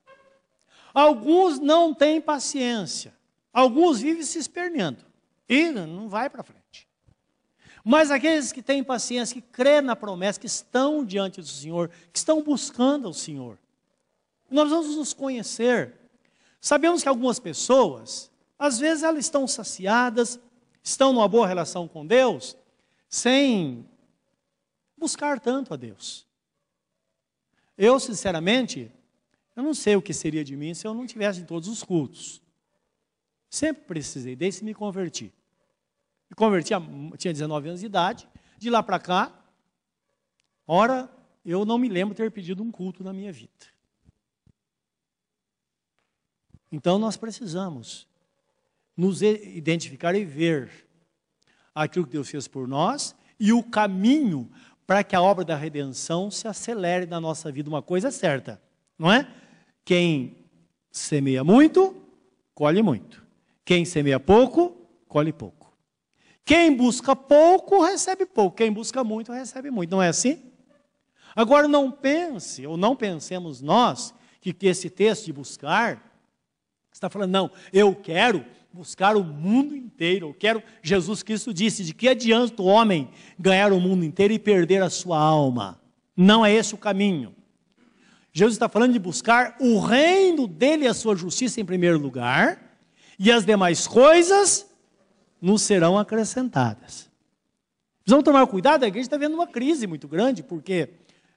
[0.93, 3.15] Alguns não têm paciência.
[3.54, 5.06] Alguns vivem se esperneando.
[5.47, 6.67] E não vai para frente.
[7.84, 12.18] Mas aqueles que têm paciência, que crê na promessa, que estão diante do Senhor, que
[12.18, 13.58] estão buscando o Senhor.
[14.50, 15.96] Nós vamos nos conhecer.
[16.60, 20.40] Sabemos que algumas pessoas, às vezes elas estão saciadas,
[20.84, 22.56] estão numa boa relação com Deus,
[23.10, 23.86] sem
[24.98, 26.26] buscar tanto a Deus.
[27.78, 28.92] Eu, sinceramente,
[29.56, 31.84] eu não sei o que seria de mim se eu não tivesse em todos os
[31.84, 32.42] cultos.
[33.50, 35.34] Sempre precisei, desde que me converti.
[36.30, 36.74] Me converti,
[37.18, 38.28] tinha 19 anos de idade.
[38.58, 39.32] De lá para cá,
[40.66, 41.10] ora,
[41.46, 43.52] eu não me lembro ter pedido um culto na minha vida.
[46.72, 48.08] Então nós precisamos
[48.96, 50.88] nos identificar e ver
[51.74, 54.52] aquilo que Deus fez por nós e o caminho
[54.86, 57.70] para que a obra da redenção se acelere na nossa vida.
[57.70, 58.62] Uma coisa é certa,
[58.98, 59.32] não é?
[59.86, 60.46] Quem
[60.92, 61.96] semeia muito,
[62.54, 63.24] colhe muito.
[63.63, 64.70] Quem semeia pouco,
[65.08, 65.57] colhe pouco.
[66.48, 68.56] Quem busca pouco, recebe pouco.
[68.56, 69.92] Quem busca muito, recebe muito.
[69.92, 70.46] Não é assim?
[71.36, 76.02] Agora, não pense, ou não pensemos nós, que, esse texto de buscar
[76.90, 80.30] está falando, não, eu quero buscar o mundo inteiro.
[80.30, 84.40] Eu quero, Jesus Cristo disse, de que adianta o homem ganhar o mundo inteiro e
[84.40, 85.82] perder a sua alma?
[86.16, 87.36] Não é esse o caminho.
[88.32, 92.80] Jesus está falando de buscar o reino dele e a sua justiça em primeiro lugar,
[93.20, 94.66] e as demais coisas
[95.41, 97.10] nos serão acrescentadas.
[98.02, 100.89] Precisamos tomar cuidado, a igreja está vendo uma crise muito grande, porque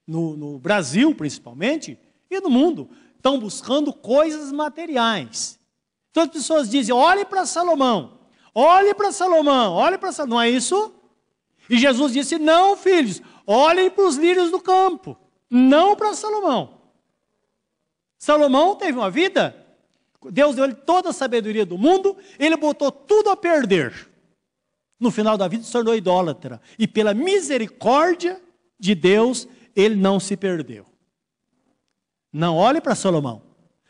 [0.07, 1.99] no, no Brasil, principalmente,
[2.31, 5.59] e no mundo, estão buscando coisas materiais.
[6.11, 8.21] Então as pessoas dizem: olhe para Salomão,
[8.55, 10.39] olhe para Salomão, olhe para Salomão.
[10.39, 10.95] Não é isso?
[11.69, 15.17] E Jesus disse: não, filhos, olhem para os lírios do campo,
[15.49, 16.81] não para Salomão.
[18.19, 19.60] Salomão teve uma vida,
[20.29, 24.09] Deus deu-lhe toda a sabedoria do mundo, ele botou tudo a perder.
[24.99, 26.61] No final da vida se tornou idólatra.
[26.79, 28.41] E pela misericórdia
[28.79, 30.85] de Deus, ele não se perdeu.
[32.31, 33.43] Não olhe para Salomão.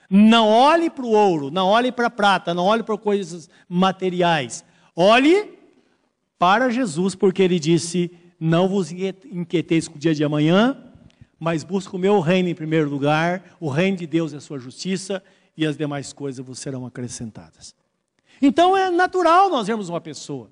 [0.09, 4.65] Não olhe para o ouro, não olhe para a prata, não olhe para coisas materiais.
[4.95, 5.57] Olhe
[6.37, 10.77] para Jesus, porque ele disse: Não vos inquieteis com o dia de amanhã,
[11.39, 14.59] mas busca o meu reino em primeiro lugar, o reino de Deus e a sua
[14.59, 15.23] justiça,
[15.61, 17.75] e as demais coisas vos serão acrescentadas.
[18.41, 20.51] Então é natural nós vermos uma pessoa.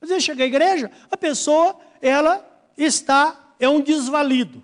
[0.00, 2.44] Às vezes chega à igreja, a pessoa, ela
[2.76, 4.62] está, é um desvalido.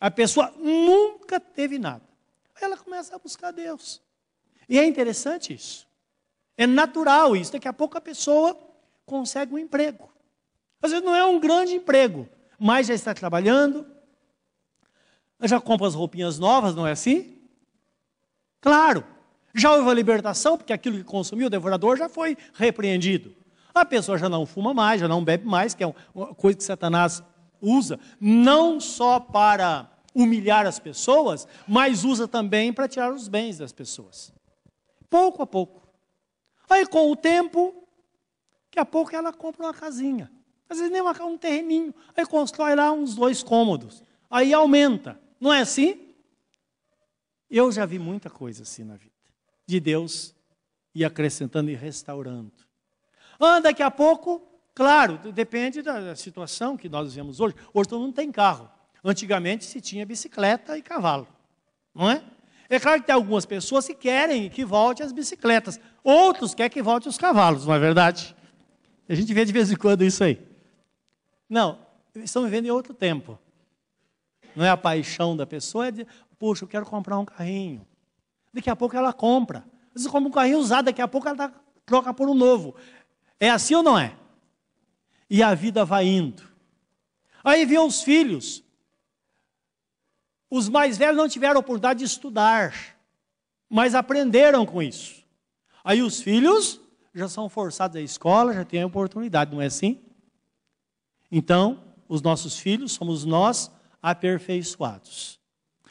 [0.00, 2.02] A pessoa nunca teve nada.
[2.58, 4.00] Ela começa a buscar Deus.
[4.66, 5.86] E é interessante isso.
[6.56, 7.52] É natural isso.
[7.52, 8.58] Daqui a pouco a pessoa
[9.04, 10.10] consegue um emprego.
[10.80, 12.26] Às vezes não é um grande emprego,
[12.58, 13.86] mas já está trabalhando,
[15.42, 17.39] já compra as roupinhas novas, não é assim?
[18.60, 19.04] Claro.
[19.54, 23.34] Já houve a libertação, porque aquilo que consumiu o devorador já foi repreendido.
[23.74, 26.64] A pessoa já não fuma mais, já não bebe mais, que é uma coisa que
[26.64, 27.22] Satanás
[27.60, 33.72] usa, não só para humilhar as pessoas, mas usa também para tirar os bens das
[33.72, 34.32] pessoas.
[35.08, 35.82] Pouco a pouco.
[36.68, 37.74] Aí, com o tempo,
[38.66, 40.30] daqui a pouco ela compra uma casinha.
[40.68, 41.92] Às vezes nem uma, um terreninho.
[42.16, 44.04] Aí constrói lá uns dois cômodos.
[44.30, 45.20] Aí aumenta.
[45.40, 46.09] Não é assim?
[47.50, 49.12] Eu já vi muita coisa assim na vida.
[49.66, 50.34] De Deus
[50.94, 52.52] ir acrescentando e restaurando.
[53.38, 54.42] Ah, daqui a pouco,
[54.74, 57.54] claro, depende da situação que nós vemos hoje.
[57.72, 58.70] Hoje todo mundo tem carro.
[59.02, 61.26] Antigamente se tinha bicicleta e cavalo.
[61.94, 62.22] Não é?
[62.68, 65.80] É claro que tem algumas pessoas que querem que volte as bicicletas.
[66.04, 68.36] Outros querem que volte os cavalos, não é verdade?
[69.08, 70.40] A gente vê de vez em quando isso aí.
[71.48, 71.84] Não,
[72.14, 73.36] estamos vivendo em outro tempo.
[74.54, 76.06] Não é a paixão da pessoa, é de,
[76.40, 77.86] puxa, eu quero comprar um carrinho.
[78.52, 79.62] Daqui a pouco ela compra.
[79.94, 81.52] Você compra um carrinho usado, daqui a pouco ela
[81.84, 82.74] troca por um novo.
[83.38, 84.16] É assim ou não é?
[85.28, 86.42] E a vida vai indo.
[87.44, 88.64] Aí vem os filhos.
[90.48, 92.74] Os mais velhos não tiveram oportunidade de estudar,
[93.68, 95.22] mas aprenderam com isso.
[95.84, 96.80] Aí os filhos
[97.14, 100.00] já são forçados à escola, já têm a oportunidade, não é assim?
[101.30, 103.70] Então, os nossos filhos somos nós
[104.02, 105.39] aperfeiçoados.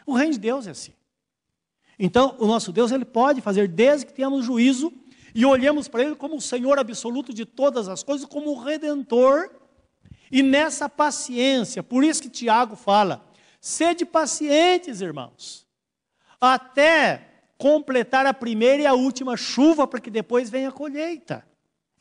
[0.09, 0.93] O reino de Deus é assim.
[1.97, 4.91] Então, o nosso Deus, ele pode fazer desde que tenhamos juízo
[5.35, 9.51] e olhemos para ele como o Senhor absoluto de todas as coisas, como o redentor
[10.31, 13.25] E nessa paciência, por isso que Tiago fala:
[13.59, 15.65] sede pacientes, irmãos,
[16.39, 21.45] até completar a primeira e a última chuva, para que depois venha a colheita.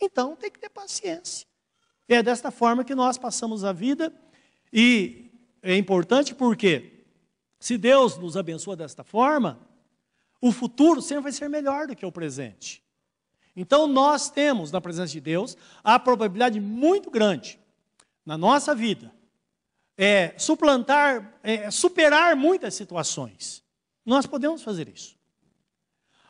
[0.00, 1.46] Então tem que ter paciência.
[2.08, 4.12] É desta forma que nós passamos a vida,
[4.72, 5.30] e
[5.62, 6.97] é importante porque,
[7.58, 9.58] se Deus nos abençoa desta forma,
[10.40, 12.82] o futuro sempre vai ser melhor do que o presente.
[13.56, 17.58] Então nós temos, na presença de Deus, a probabilidade muito grande
[18.24, 19.12] na nossa vida
[19.96, 23.64] é suplantar, é, superar muitas situações.
[24.06, 25.18] Nós podemos fazer isso.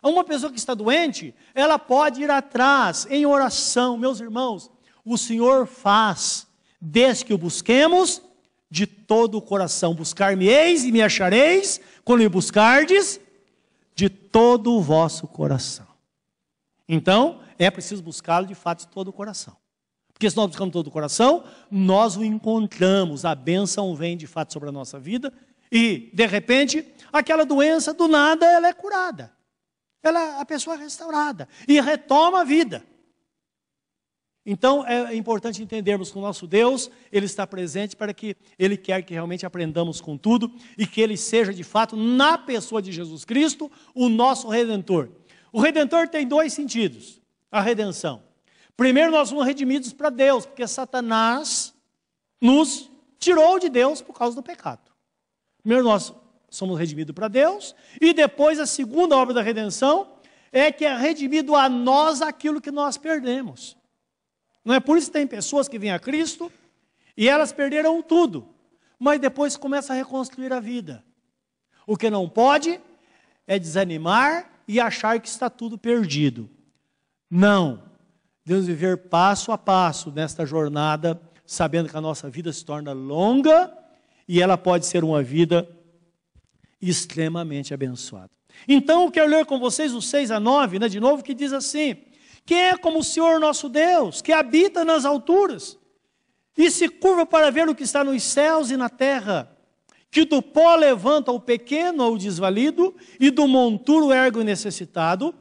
[0.02, 4.70] Uma pessoa que está doente, ela pode ir atrás em oração, meus irmãos.
[5.04, 6.46] O Senhor faz,
[6.80, 8.22] desde que o busquemos
[8.70, 9.94] de todo o coração.
[9.94, 13.20] Buscar-me-eis e me achareis, quando me buscardes
[13.94, 15.86] de todo o vosso coração.
[16.88, 19.56] Então, é preciso buscá-lo de fato de todo o coração.
[20.12, 24.52] Porque se nós buscamos todo o coração, nós o encontramos, a bênção vem de fato
[24.52, 25.32] sobre a nossa vida
[25.70, 29.32] e, de repente, aquela doença, do nada, ela é curada.
[30.02, 32.84] Ela, a pessoa é restaurada e retoma a vida.
[34.50, 39.02] Então é importante entendermos que o nosso Deus, Ele está presente para que Ele quer
[39.02, 43.26] que realmente aprendamos com tudo e que Ele seja de fato, na pessoa de Jesus
[43.26, 45.10] Cristo, o nosso Redentor.
[45.52, 47.20] O Redentor tem dois sentidos:
[47.52, 48.22] a redenção.
[48.74, 51.74] Primeiro, nós somos redimidos para Deus, porque Satanás
[52.40, 54.90] nos tirou de Deus por causa do pecado.
[55.60, 56.10] Primeiro, nós
[56.48, 60.08] somos redimidos para Deus, e depois, a segunda obra da redenção
[60.50, 63.76] é que é redimido a nós aquilo que nós perdemos.
[64.68, 66.52] Não é por isso que tem pessoas que vêm a Cristo
[67.16, 68.46] e elas perderam tudo,
[68.98, 71.02] mas depois começam a reconstruir a vida.
[71.86, 72.78] O que não pode
[73.46, 76.50] é desanimar e achar que está tudo perdido.
[77.30, 77.82] Não.
[78.44, 83.72] Devemos viver passo a passo nesta jornada, sabendo que a nossa vida se torna longa
[84.28, 85.66] e ela pode ser uma vida
[86.78, 88.32] extremamente abençoada.
[88.68, 91.54] Então, eu quero ler com vocês o 6 a 9, né, de novo, que diz
[91.54, 91.96] assim:
[92.48, 95.78] quem é como o Senhor nosso Deus, que habita nas alturas
[96.56, 99.54] e se curva para ver o que está nos céus e na terra,
[100.10, 105.34] que do pó levanta o pequeno ou desvalido e do monturo ergue o necessitado,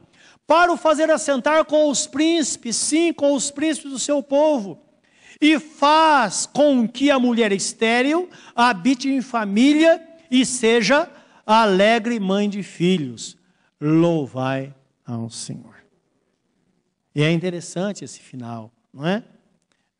[0.46, 4.78] para o fazer assentar com os príncipes, sim, com os príncipes do seu povo,
[5.40, 11.10] e faz com que a mulher estéril habite em família e seja
[11.46, 13.34] alegre mãe de filhos.
[13.80, 14.74] Louvai
[15.06, 15.77] ao Senhor.
[17.18, 19.24] E é interessante esse final, não é?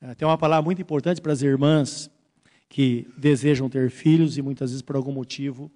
[0.01, 0.15] é?
[0.15, 2.09] Tem uma palavra muito importante para as irmãs
[2.69, 5.69] que desejam ter filhos e muitas vezes por algum motivo,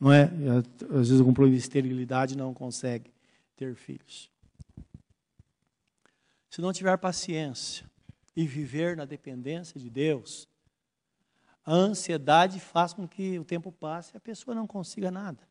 [0.00, 0.30] não é?
[0.84, 3.12] Às vezes algum problema de esterilidade não consegue
[3.56, 4.30] ter filhos.
[6.48, 7.84] Se não tiver paciência
[8.34, 10.48] e viver na dependência de Deus,
[11.62, 15.46] a ansiedade faz com que o tempo passe e a pessoa não consiga nada.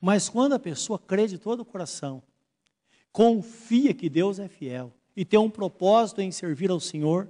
[0.00, 2.22] Mas quando a pessoa crê de todo o coração
[3.18, 7.28] confia que Deus é fiel e tem um propósito em servir ao Senhor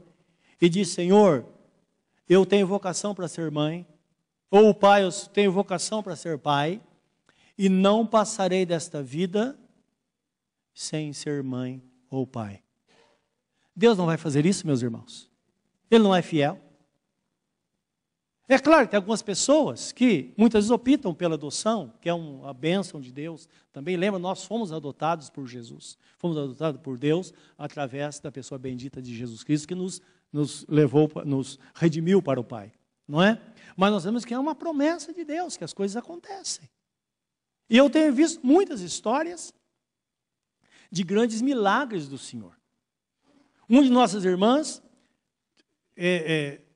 [0.60, 1.46] e diz: Senhor,
[2.28, 3.86] eu tenho vocação para ser mãe,
[4.50, 6.82] ou pai, eu tenho vocação para ser pai,
[7.56, 9.58] e não passarei desta vida
[10.74, 12.62] sem ser mãe ou pai.
[13.74, 15.30] Deus não vai fazer isso, meus irmãos.
[15.90, 16.60] Ele não é fiel.
[18.50, 22.98] É claro que algumas pessoas que muitas vezes optam pela adoção, que é uma bênção
[22.98, 23.46] de Deus.
[23.70, 25.98] Também lembra, nós fomos adotados por Jesus.
[26.16, 30.00] Fomos adotados por Deus através da pessoa bendita de Jesus Cristo, que nos,
[30.32, 32.72] nos levou, nos redimiu para o Pai.
[33.06, 33.38] Não é?
[33.76, 36.70] Mas nós vemos que é uma promessa de Deus, que as coisas acontecem.
[37.68, 39.52] E eu tenho visto muitas histórias
[40.90, 42.58] de grandes milagres do Senhor.
[43.68, 44.82] Uma de nossas irmãs
[45.94, 46.67] é, é,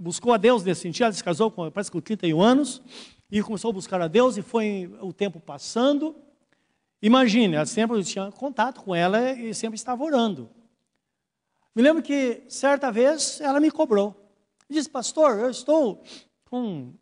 [0.00, 2.82] buscou a Deus nesse sentido, ela se casou com, parece que com 31 anos,
[3.30, 6.16] e começou a buscar a Deus, e foi o tempo passando.
[7.02, 10.48] Imagine, ela sempre tinha contato com ela e sempre estava orando.
[11.74, 14.16] Me lembro que, certa vez, ela me cobrou.
[14.68, 16.02] Disse, pastor, eu estou
[16.46, 16.94] com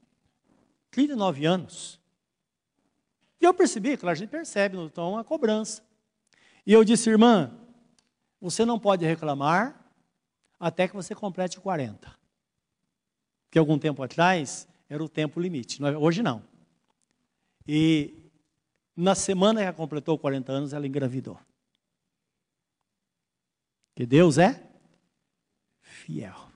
[0.90, 2.00] 39 anos.
[3.40, 5.82] E eu percebi, claro, a gente percebe no tom a cobrança.
[6.66, 7.52] E eu disse, irmã,
[8.40, 9.86] você não pode reclamar
[10.58, 12.17] até que você complete 40
[13.50, 16.42] que algum tempo atrás era o tempo limite, é, hoje não.
[17.66, 18.14] E
[18.96, 21.38] na semana que ela completou 40 anos, ela engravidou.
[23.94, 24.62] Que Deus é
[25.80, 26.48] fiel.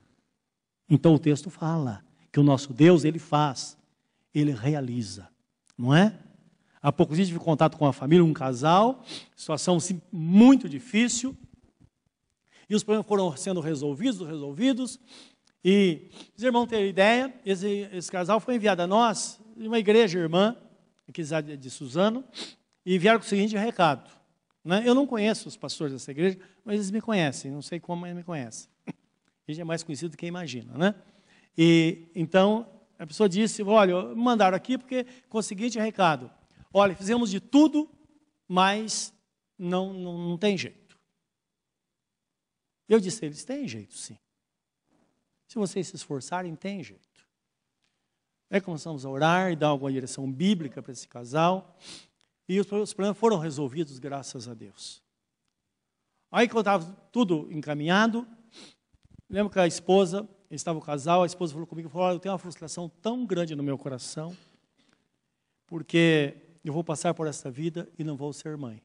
[0.88, 3.76] Então o texto fala que o nosso Deus, ele faz,
[4.34, 5.28] ele realiza,
[5.76, 6.18] não é?
[6.80, 9.04] Há poucos dias tive contato com a família, um casal,
[9.36, 9.78] situação
[10.10, 11.36] muito difícil,
[12.68, 14.98] e os problemas foram sendo resolvidos, resolvidos,
[15.64, 20.56] E os irmãos terem ideia, esse, esse casal foi enviado a nós, uma igreja irmã,
[21.08, 21.22] aqui
[21.56, 22.24] de Suzano,
[22.84, 24.10] e vieram com o seguinte recado.
[24.64, 24.82] Né?
[24.84, 28.16] Eu não conheço os pastores dessa igreja, mas eles me conhecem, não sei como eles
[28.16, 28.68] me conhecem.
[28.86, 30.94] A gente é mais conhecido do que imagina, né?
[31.58, 32.66] E então
[32.98, 36.30] a pessoa disse: Olha, mandaram aqui porque com o seguinte recado:
[36.72, 37.90] Olha, fizemos de tudo,
[38.46, 39.12] mas
[39.58, 40.96] não, não, não tem jeito.
[42.88, 44.16] Eu disse: Eles têm jeito, sim.
[45.52, 47.28] Se vocês se esforçarem, tem jeito.
[48.48, 51.76] Aí começamos a orar e dar alguma direção bíblica para esse casal.
[52.48, 55.02] E os problemas foram resolvidos, graças a Deus.
[56.30, 58.26] Aí, quando estava tudo encaminhado,
[59.28, 62.38] lembro que a esposa, estava o casal, a esposa falou comigo, falou, eu tenho uma
[62.38, 64.34] frustração tão grande no meu coração,
[65.66, 66.34] porque
[66.64, 68.82] eu vou passar por essa vida e não vou ser mãe.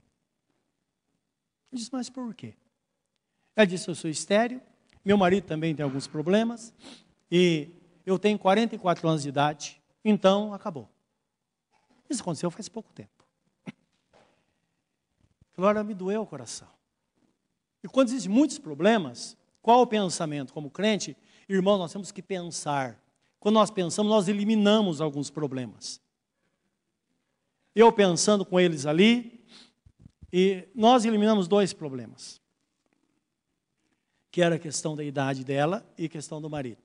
[1.72, 2.55] Eu disse, mas por quê?
[3.55, 4.61] Ela disse, eu sou estéreo,
[5.07, 6.73] meu marido também tem alguns problemas,
[7.31, 7.69] e
[8.05, 10.89] eu tenho 44 anos de idade, então acabou.
[12.09, 13.23] Isso aconteceu faz pouco tempo.
[15.55, 16.67] Agora me doeu o coração.
[17.81, 20.51] E quando existem muitos problemas, qual o pensamento?
[20.51, 21.15] Como crente,
[21.47, 23.01] irmão, nós temos que pensar.
[23.39, 26.01] Quando nós pensamos, nós eliminamos alguns problemas.
[27.73, 29.41] Eu pensando com eles ali,
[30.33, 32.41] e nós eliminamos dois problemas.
[34.38, 36.77] Que era a questão da idade dela e questão do marido.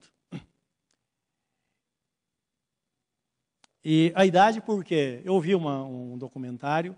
[3.85, 6.97] E a idade, porque eu ouvi uma, um documentário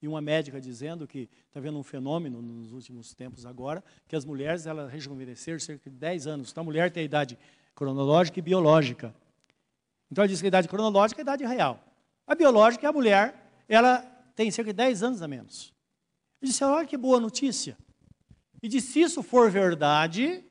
[0.00, 4.24] e uma médica dizendo que está vendo um fenômeno nos últimos tempos agora, que as
[4.24, 6.52] mulheres elas rejuvenesceram cerca de 10 anos.
[6.52, 7.36] Então a mulher tem a idade
[7.74, 9.12] cronológica e biológica.
[10.12, 11.82] Então ela diz que a idade cronológica é a idade real.
[12.24, 13.34] A biológica é a mulher,
[13.68, 13.98] ela
[14.36, 15.74] tem cerca de 10 anos a menos.
[16.40, 17.76] Eu disse, olha que boa notícia.
[18.62, 20.44] E disse, se isso for verdade,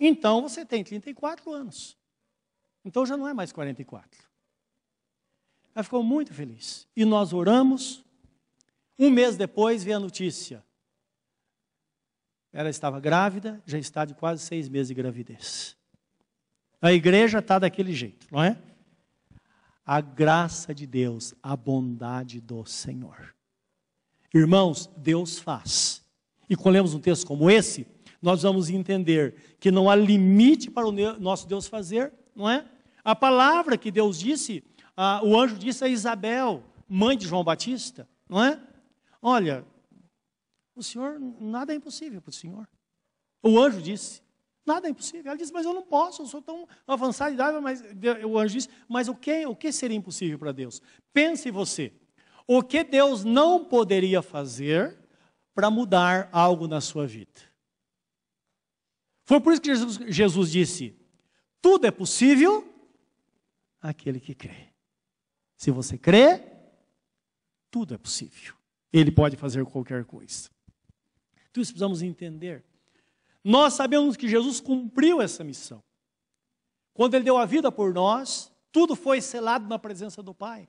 [0.00, 1.98] então você tem 34 anos.
[2.84, 4.26] Então já não é mais 44.
[5.74, 6.88] Ela ficou muito feliz.
[6.96, 8.04] E nós oramos,
[8.98, 10.64] um mês depois veio a notícia.
[12.52, 15.76] Ela estava grávida, já está de quase seis meses de gravidez.
[16.80, 18.60] A igreja está daquele jeito, não é?
[19.84, 23.34] A graça de Deus, a bondade do Senhor.
[24.34, 26.01] Irmãos, Deus faz.
[26.52, 27.86] E quando lemos um texto como esse,
[28.20, 32.66] nós vamos entender que não há limite para o nosso Deus fazer, não é?
[33.02, 34.62] A palavra que Deus disse,
[35.22, 38.60] o anjo disse a Isabel, mãe de João Batista, não é?
[39.22, 39.64] Olha,
[40.76, 42.68] o Senhor, nada é impossível para o Senhor.
[43.42, 44.20] O anjo disse,
[44.66, 45.30] nada é impossível.
[45.30, 47.58] Ela disse, mas eu não posso, eu sou tão avançado de idade.
[47.62, 47.82] Mas
[48.28, 50.82] o anjo disse, mas o que, o que seria impossível para Deus?
[51.14, 51.94] Pense você,
[52.46, 55.00] o que Deus não poderia fazer
[55.54, 57.40] para mudar algo na sua vida?
[59.24, 60.96] Foi por isso que Jesus, Jesus disse,
[61.60, 62.68] tudo é possível
[63.80, 64.68] aquele que crê.
[65.56, 66.42] Se você crê,
[67.70, 68.54] tudo é possível.
[68.92, 70.50] Ele pode fazer qualquer coisa.
[71.50, 72.64] Então, isso precisamos entender.
[73.44, 75.82] Nós sabemos que Jesus cumpriu essa missão.
[76.94, 80.68] Quando ele deu a vida por nós, tudo foi selado na presença do Pai.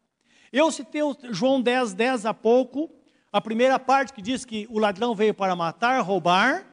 [0.51, 2.93] Eu citei João 10, 10 há pouco,
[3.33, 6.67] a primeira parte que diz que o ladrão veio para matar, roubar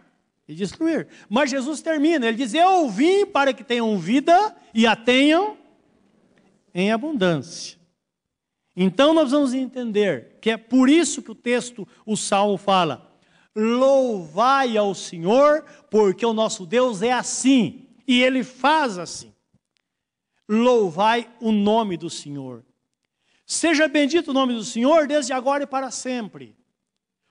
[0.46, 1.08] e destruir.
[1.26, 5.56] Mas Jesus termina, ele diz: Eu vim para que tenham vida e a tenham
[6.74, 7.80] em abundância.
[8.76, 13.10] Então nós vamos entender que é por isso que o texto, o salmo fala:
[13.56, 19.32] louvai ao Senhor, porque o nosso Deus é assim e ele faz assim.
[20.48, 22.64] Louvai o nome do Senhor.
[23.50, 26.56] Seja bendito o nome do Senhor desde agora e para sempre.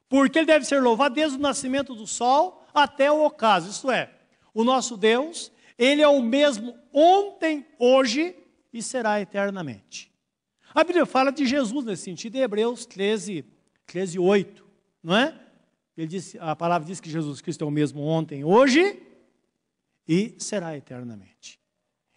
[0.09, 3.69] Porque ele deve ser louvado desde o nascimento do sol até o ocaso.
[3.69, 4.11] Isto é,
[4.53, 8.35] o nosso Deus, ele é o mesmo ontem, hoje
[8.73, 10.11] e será eternamente.
[10.75, 13.45] A Bíblia fala de Jesus nesse sentido em Hebreus 13,
[13.85, 14.65] 13 8,
[15.01, 15.33] não é?
[15.95, 19.01] Ele diz, a palavra diz que Jesus Cristo é o mesmo ontem, hoje
[20.05, 21.61] e será eternamente.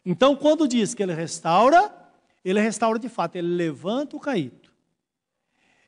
[0.05, 2.02] Então, quando diz que ele restaura,
[2.45, 4.71] ele restaura de fato, ele levanta o caído.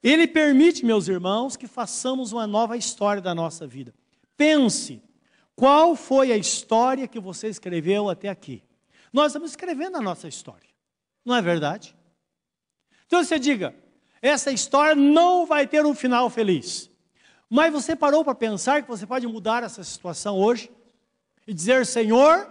[0.02, 3.94] Ele permite, meus irmãos, que façamos uma nova história da nossa vida.
[4.36, 5.02] Pense,
[5.56, 8.62] qual foi a história que você escreveu até aqui?
[9.12, 10.68] Nós estamos escrevendo a nossa história,
[11.24, 11.96] não é verdade?
[13.06, 13.74] Então você diga,
[14.20, 16.90] essa história não vai ter um final feliz.
[17.48, 20.70] Mas você parou para pensar que você pode mudar essa situação hoje
[21.46, 22.50] e dizer: Senhor,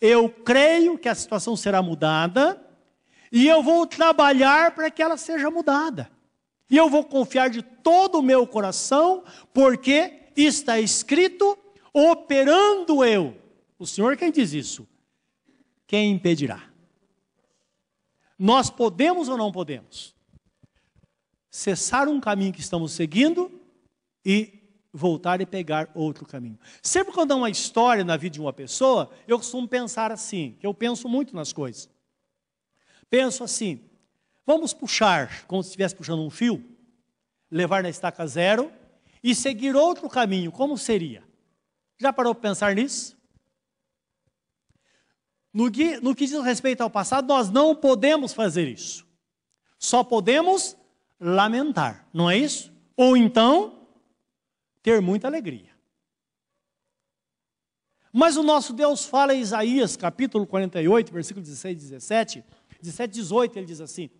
[0.00, 2.60] eu creio que a situação será mudada
[3.34, 6.08] e eu vou trabalhar para que ela seja mudada.
[6.70, 11.58] E eu vou confiar de todo o meu coração, porque está escrito:
[11.92, 13.36] operando eu.
[13.76, 14.86] O Senhor quem diz isso?
[15.86, 16.70] quem impedirá?
[18.38, 20.14] Nós podemos ou não podemos?
[21.50, 23.50] Cessar um caminho que estamos seguindo
[24.24, 24.60] e
[24.92, 26.58] voltar e pegar outro caminho.
[26.82, 30.66] Sempre quando há uma história na vida de uma pessoa, eu costumo pensar assim, que
[30.66, 31.88] eu penso muito nas coisas.
[33.14, 33.80] Penso assim,
[34.44, 36.60] vamos puxar, como se estivesse puxando um fio,
[37.48, 38.72] levar na estaca zero
[39.22, 41.22] e seguir outro caminho, como seria?
[41.96, 43.16] Já parou para pensar nisso?
[45.52, 49.06] No que, no que diz respeito ao passado, nós não podemos fazer isso.
[49.78, 50.76] Só podemos
[51.20, 52.72] lamentar, não é isso?
[52.96, 53.86] Ou então,
[54.82, 55.72] ter muita alegria.
[58.12, 62.44] Mas o nosso Deus fala em Isaías, capítulo 48, versículo 16 e 17,
[62.84, 64.10] 17 e 18, ele diz assim: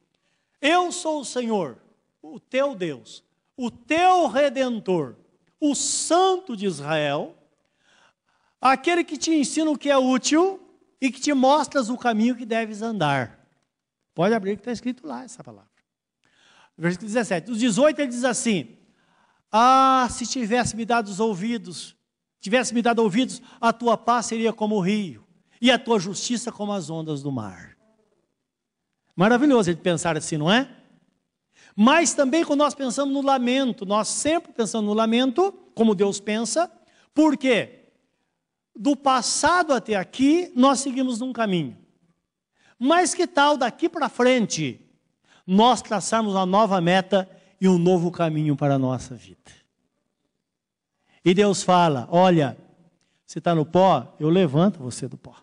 [0.61, 1.79] Eu sou o Senhor,
[2.23, 3.23] o teu Deus,
[3.57, 5.17] o teu redentor,
[5.61, 7.37] o Santo de Israel,
[8.61, 10.61] aquele que te ensina o que é útil
[11.01, 13.47] e que te mostras o caminho que deves andar.
[14.15, 15.71] Pode abrir que está escrito lá essa palavra.
[16.77, 17.51] Versículo 17.
[17.51, 18.79] Os 18 ele diz assim:
[19.53, 21.95] Ah, se tivesse me dado os ouvidos,
[22.41, 25.27] tivesse me dado ouvidos, a tua paz seria como o rio,
[25.61, 27.74] e a tua justiça como as ondas do mar.
[29.17, 30.69] Maravilhoso ele pensar assim, não é?
[31.77, 36.71] Mas também quando nós pensamos no lamento, nós sempre pensamos no lamento, como Deus pensa,
[37.13, 37.85] por quê?
[38.75, 41.77] do passado até aqui, nós seguimos num caminho.
[42.79, 44.81] Mas que tal daqui para frente,
[45.47, 47.29] nós traçarmos uma nova meta
[47.61, 49.53] e um novo caminho para a nossa vida?
[51.25, 52.57] E Deus fala: Olha,
[53.25, 55.37] você está no pó, eu levanto você do pó.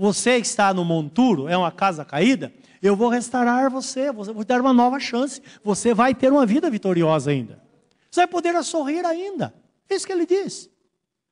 [0.00, 4.72] Você está no monturo, é uma casa caída, eu vou restaurar você, vou dar uma
[4.72, 5.42] nova chance.
[5.62, 7.62] Você vai ter uma vida vitoriosa ainda.
[8.10, 9.52] Você vai poder sorrir ainda.
[9.90, 10.70] É isso que ele diz.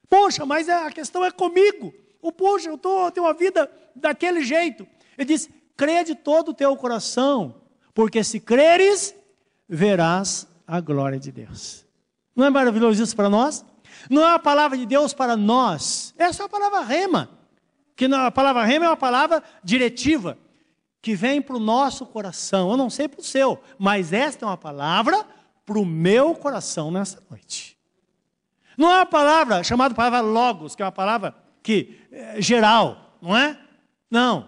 [0.06, 1.94] Poxa, mas a questão é comigo.
[2.20, 4.86] O poxa, eu tô, tenho uma vida daquele jeito.
[5.16, 7.62] Ele diz: crê de todo o teu coração,
[7.94, 9.14] porque se creres,
[9.66, 11.86] verás a glória de Deus.
[12.36, 13.64] Não é maravilhoso isso para nós?
[14.10, 16.12] Não é a palavra de Deus para nós.
[16.18, 17.37] Essa é a palavra rema.
[17.98, 20.38] Que a palavra rema é uma palavra diretiva
[21.02, 22.70] que vem para o nosso coração.
[22.70, 25.26] Eu não sei para o seu, mas esta é uma palavra
[25.66, 27.76] para o meu coração nessa noite.
[28.76, 33.36] Não é uma palavra chamada palavra logos, que é uma palavra que é geral, não
[33.36, 33.58] é?
[34.08, 34.46] Não.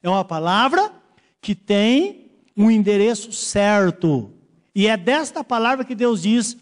[0.00, 0.92] É uma palavra
[1.40, 4.32] que tem um endereço certo.
[4.72, 6.56] E é desta palavra que Deus diz: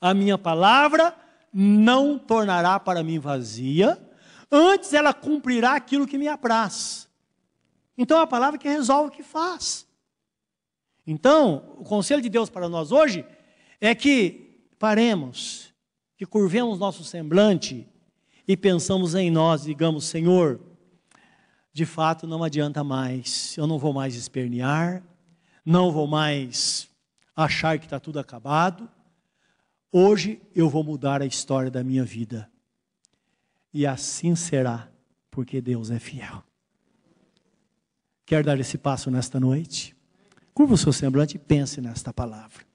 [0.00, 1.12] a minha palavra
[1.52, 3.98] não tornará para mim vazia,
[4.50, 7.08] antes ela cumprirá aquilo que me apraz.
[7.96, 9.86] Então é a palavra que resolve o que faz.
[11.06, 13.24] Então, o conselho de Deus para nós hoje
[13.80, 15.72] é que paremos
[16.16, 17.88] que curvemos nosso semblante
[18.46, 20.60] e pensamos em nós, digamos, Senhor,
[21.72, 25.02] de fato não adianta mais, eu não vou mais espernear,
[25.64, 26.88] não vou mais
[27.36, 28.90] achar que está tudo acabado.
[29.92, 32.50] Hoje eu vou mudar a história da minha vida.
[33.72, 34.88] E assim será,
[35.30, 36.42] porque Deus é fiel.
[38.24, 39.96] Quer dar esse passo nesta noite?
[40.52, 42.66] Curva o seu semblante e pense nesta palavra.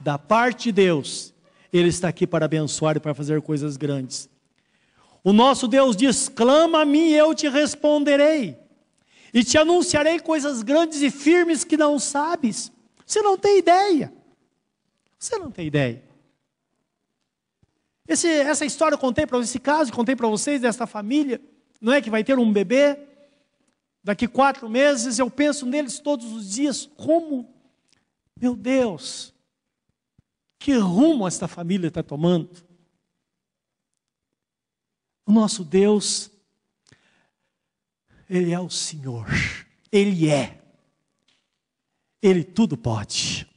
[0.00, 1.34] Da parte de Deus,
[1.72, 4.28] ele está aqui para abençoar e para fazer coisas grandes.
[5.22, 8.58] O nosso Deus diz: clama a mim e eu te responderei,
[9.32, 12.72] e te anunciarei coisas grandes e firmes que não sabes.
[13.04, 14.12] Você não tem ideia.
[15.18, 16.02] Você não tem ideia.
[18.10, 21.40] Esse, essa história eu contei para esse caso, contei para vocês desta família,
[21.80, 22.98] não é que vai ter um bebê
[24.02, 25.20] daqui quatro meses.
[25.20, 27.54] Eu penso neles todos os dias, como,
[28.36, 29.32] meu Deus,
[30.58, 32.50] que rumo esta família está tomando?
[35.24, 36.32] O nosso Deus,
[38.28, 39.28] Ele é o Senhor,
[39.92, 40.60] Ele é,
[42.20, 43.48] Ele tudo pode.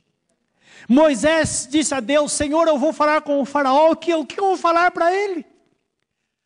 [0.88, 4.40] Moisés disse a Deus: Senhor, eu vou falar com o Faraó, o que, o que
[4.40, 5.46] eu vou falar para ele?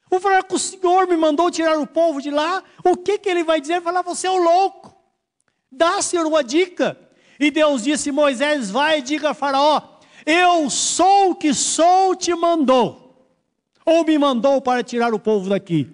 [0.10, 3.30] Vou falar que o Senhor me mandou tirar o povo de lá, o que, que
[3.30, 3.82] ele vai dizer?
[3.82, 4.96] Falar, você é o louco,
[5.72, 6.98] dá, Senhor, uma dica.
[7.40, 12.36] E Deus disse: Moisés, vai e diga a Faraó: eu sou o que sou, te
[12.36, 13.32] mandou.
[13.86, 15.90] Ou me mandou para tirar o povo daqui.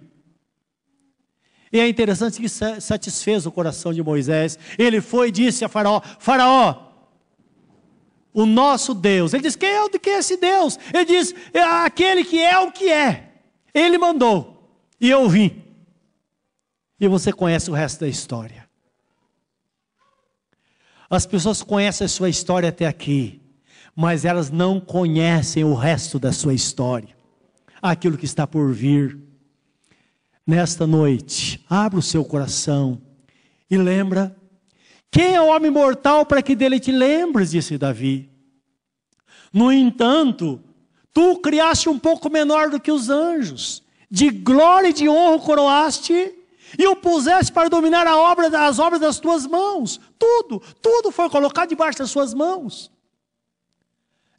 [1.72, 4.58] E é interessante que satisfez o coração de Moisés.
[4.76, 6.93] Ele foi e disse a Faraó: Faraó,
[8.34, 9.34] o nosso Deus.
[9.34, 10.78] Ele diz: Quem é, quem é esse Deus?
[10.94, 13.32] Ele diz: é aquele que é o que é.
[13.74, 14.70] Ele mandou.
[15.00, 15.62] E eu vim.
[17.00, 18.68] E você conhece o resto da história.
[21.10, 23.44] As pessoas conhecem a sua história até aqui
[23.96, 27.16] mas elas não conhecem o resto da sua história,
[27.82, 29.20] aquilo que está por vir.
[30.46, 33.02] nesta noite, abra o seu coração
[33.70, 34.36] e lembra:
[35.14, 38.32] quem é o homem mortal para que dele te lembres, disse Davi.
[39.54, 40.60] No entanto,
[41.14, 45.40] tu criaste um pouco menor do que os anjos, de glória e de honra o
[45.40, 46.34] coroaste
[46.80, 50.02] e o puseste para dominar obra, as obras das tuas mãos.
[50.18, 52.92] Tudo, tudo foi colocado debaixo das suas mãos.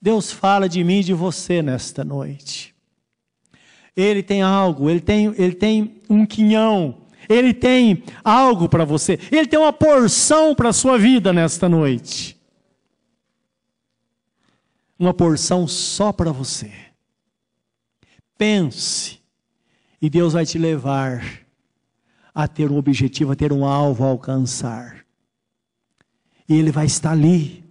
[0.03, 2.75] Deus fala de mim e de você nesta noite.
[3.97, 9.47] Ele tem algo, ele tem, ele tem um quinhão, ele tem algo para você, ele
[9.47, 12.41] tem uma porção para a sua vida nesta noite.
[14.99, 16.71] Uma porção só para você.
[18.37, 19.21] Pense,
[20.01, 21.45] e Deus vai te levar
[22.35, 25.05] a ter um objetivo, a ter um alvo a alcançar.
[26.49, 27.65] E ele vai estar ali.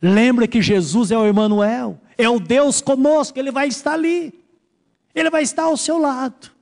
[0.00, 4.32] Lembra que Jesus é o Emanuel, é o Deus conosco, ele vai estar ali.
[5.14, 6.53] Ele vai estar ao seu lado.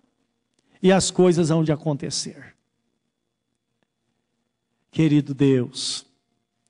[0.82, 2.56] E as coisas vão de acontecer.
[4.90, 6.04] Querido Deus,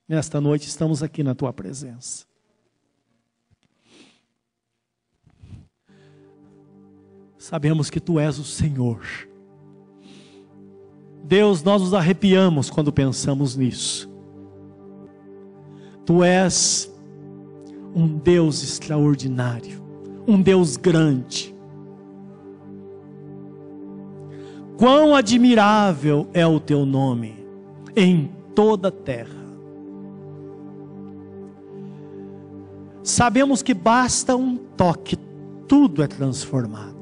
[0.07, 2.27] nesta noite estamos aqui na tua presença.
[7.39, 9.05] Sabemos que tu és o Senhor
[11.25, 14.11] Deus, nós nos arrepiamos quando pensamos nisso.
[16.05, 16.93] Tu és
[17.95, 19.83] um Deus extraordinário,
[20.27, 21.52] um Deus grande.
[24.77, 27.37] Quão admirável é o teu nome
[27.95, 29.43] em toda a terra.
[33.03, 35.17] Sabemos que basta um toque,
[35.67, 36.93] tudo é transformado.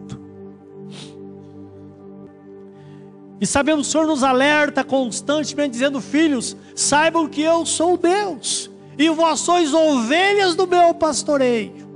[3.40, 8.70] E sabemos que o Senhor nos alerta constantemente, dizendo: Filhos, saibam que eu sou Deus,
[8.98, 11.88] e vós sois ovelhas do meu pastoreio.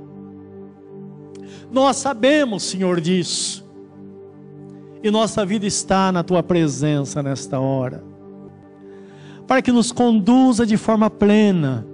[1.71, 3.64] Nós sabemos, Senhor, disso,
[5.05, 8.03] e nossa vida está na tua presença nesta hora,
[9.45, 11.85] para que nos conduza de forma plena,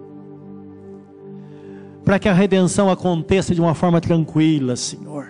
[2.06, 5.28] para que a redenção aconteça de uma forma tranquila, Senhor.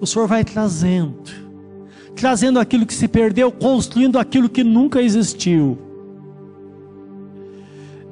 [0.00, 1.22] O Senhor vai trazendo,
[2.16, 5.78] trazendo aquilo que se perdeu, construindo aquilo que nunca existiu.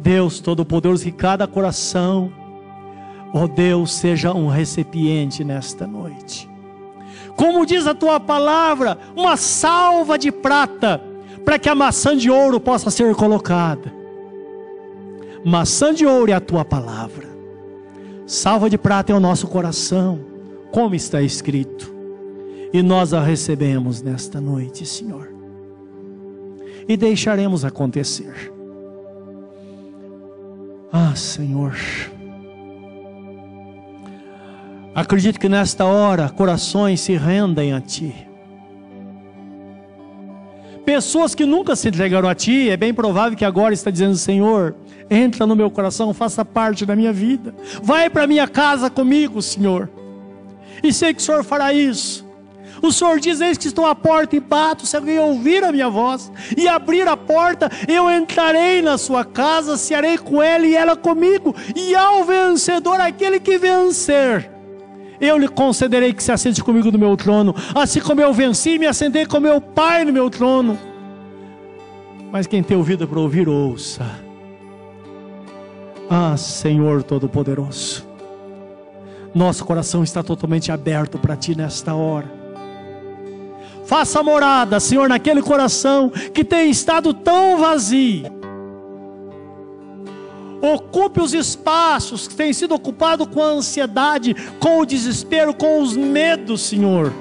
[0.00, 2.32] Deus Todo-Poderoso, que cada coração,
[3.34, 6.51] ó oh Deus, seja um recipiente nesta noite.
[7.37, 11.03] Como diz a tua palavra, uma salva de prata,
[11.45, 13.93] para que a maçã de ouro possa ser colocada.
[15.45, 17.28] Maçã de ouro é a tua palavra,
[18.26, 20.20] salva de prata é o nosso coração,
[20.70, 21.93] como está escrito
[22.72, 25.28] e nós a recebemos nesta noite, Senhor.
[26.89, 28.51] E deixaremos acontecer.
[30.91, 31.74] Ah, Senhor.
[34.95, 38.14] Acredito que nesta hora corações se rendem a Ti.
[40.84, 44.74] Pessoas que nunca se entregaram a Ti, é bem provável que agora está dizendo: Senhor,
[45.09, 47.55] entra no meu coração, faça parte da minha vida.
[47.82, 49.88] Vai para minha casa comigo, Senhor.
[50.82, 52.26] E sei que o Senhor fará isso.
[52.82, 54.84] O Senhor diz: Eis que estou à porta e bato.
[54.84, 59.78] Se alguém ouvir a minha voz e abrir a porta, eu entrarei na sua casa,
[59.78, 61.55] cearei com ela e ela comigo.
[61.76, 64.51] E ao vencedor, aquele que vencer,
[65.22, 68.86] eu lhe concederei que se assente comigo no meu trono, assim como eu venci me
[68.86, 70.76] assentei com meu Pai no meu trono.
[72.30, 74.04] Mas quem tem ouvido para ouvir, ouça.
[76.10, 78.06] Ah, Senhor Todo-Poderoso,
[79.34, 82.30] nosso coração está totalmente aberto para Ti nesta hora.
[83.86, 88.41] Faça morada, Senhor, naquele coração que tem estado tão vazio.
[90.62, 95.96] Ocupe os espaços que têm sido ocupados com a ansiedade, com o desespero, com os
[95.96, 97.12] medos, Senhor.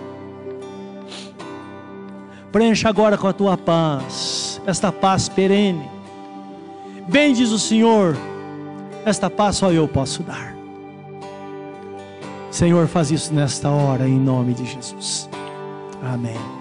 [2.51, 5.89] Preencha agora com a tua paz, esta paz perene.
[7.09, 8.15] Bem diz o Senhor,
[9.05, 10.55] esta paz só eu posso dar.
[12.51, 15.27] Senhor, faz isso nesta hora, em nome de Jesus.
[16.03, 16.60] Amém.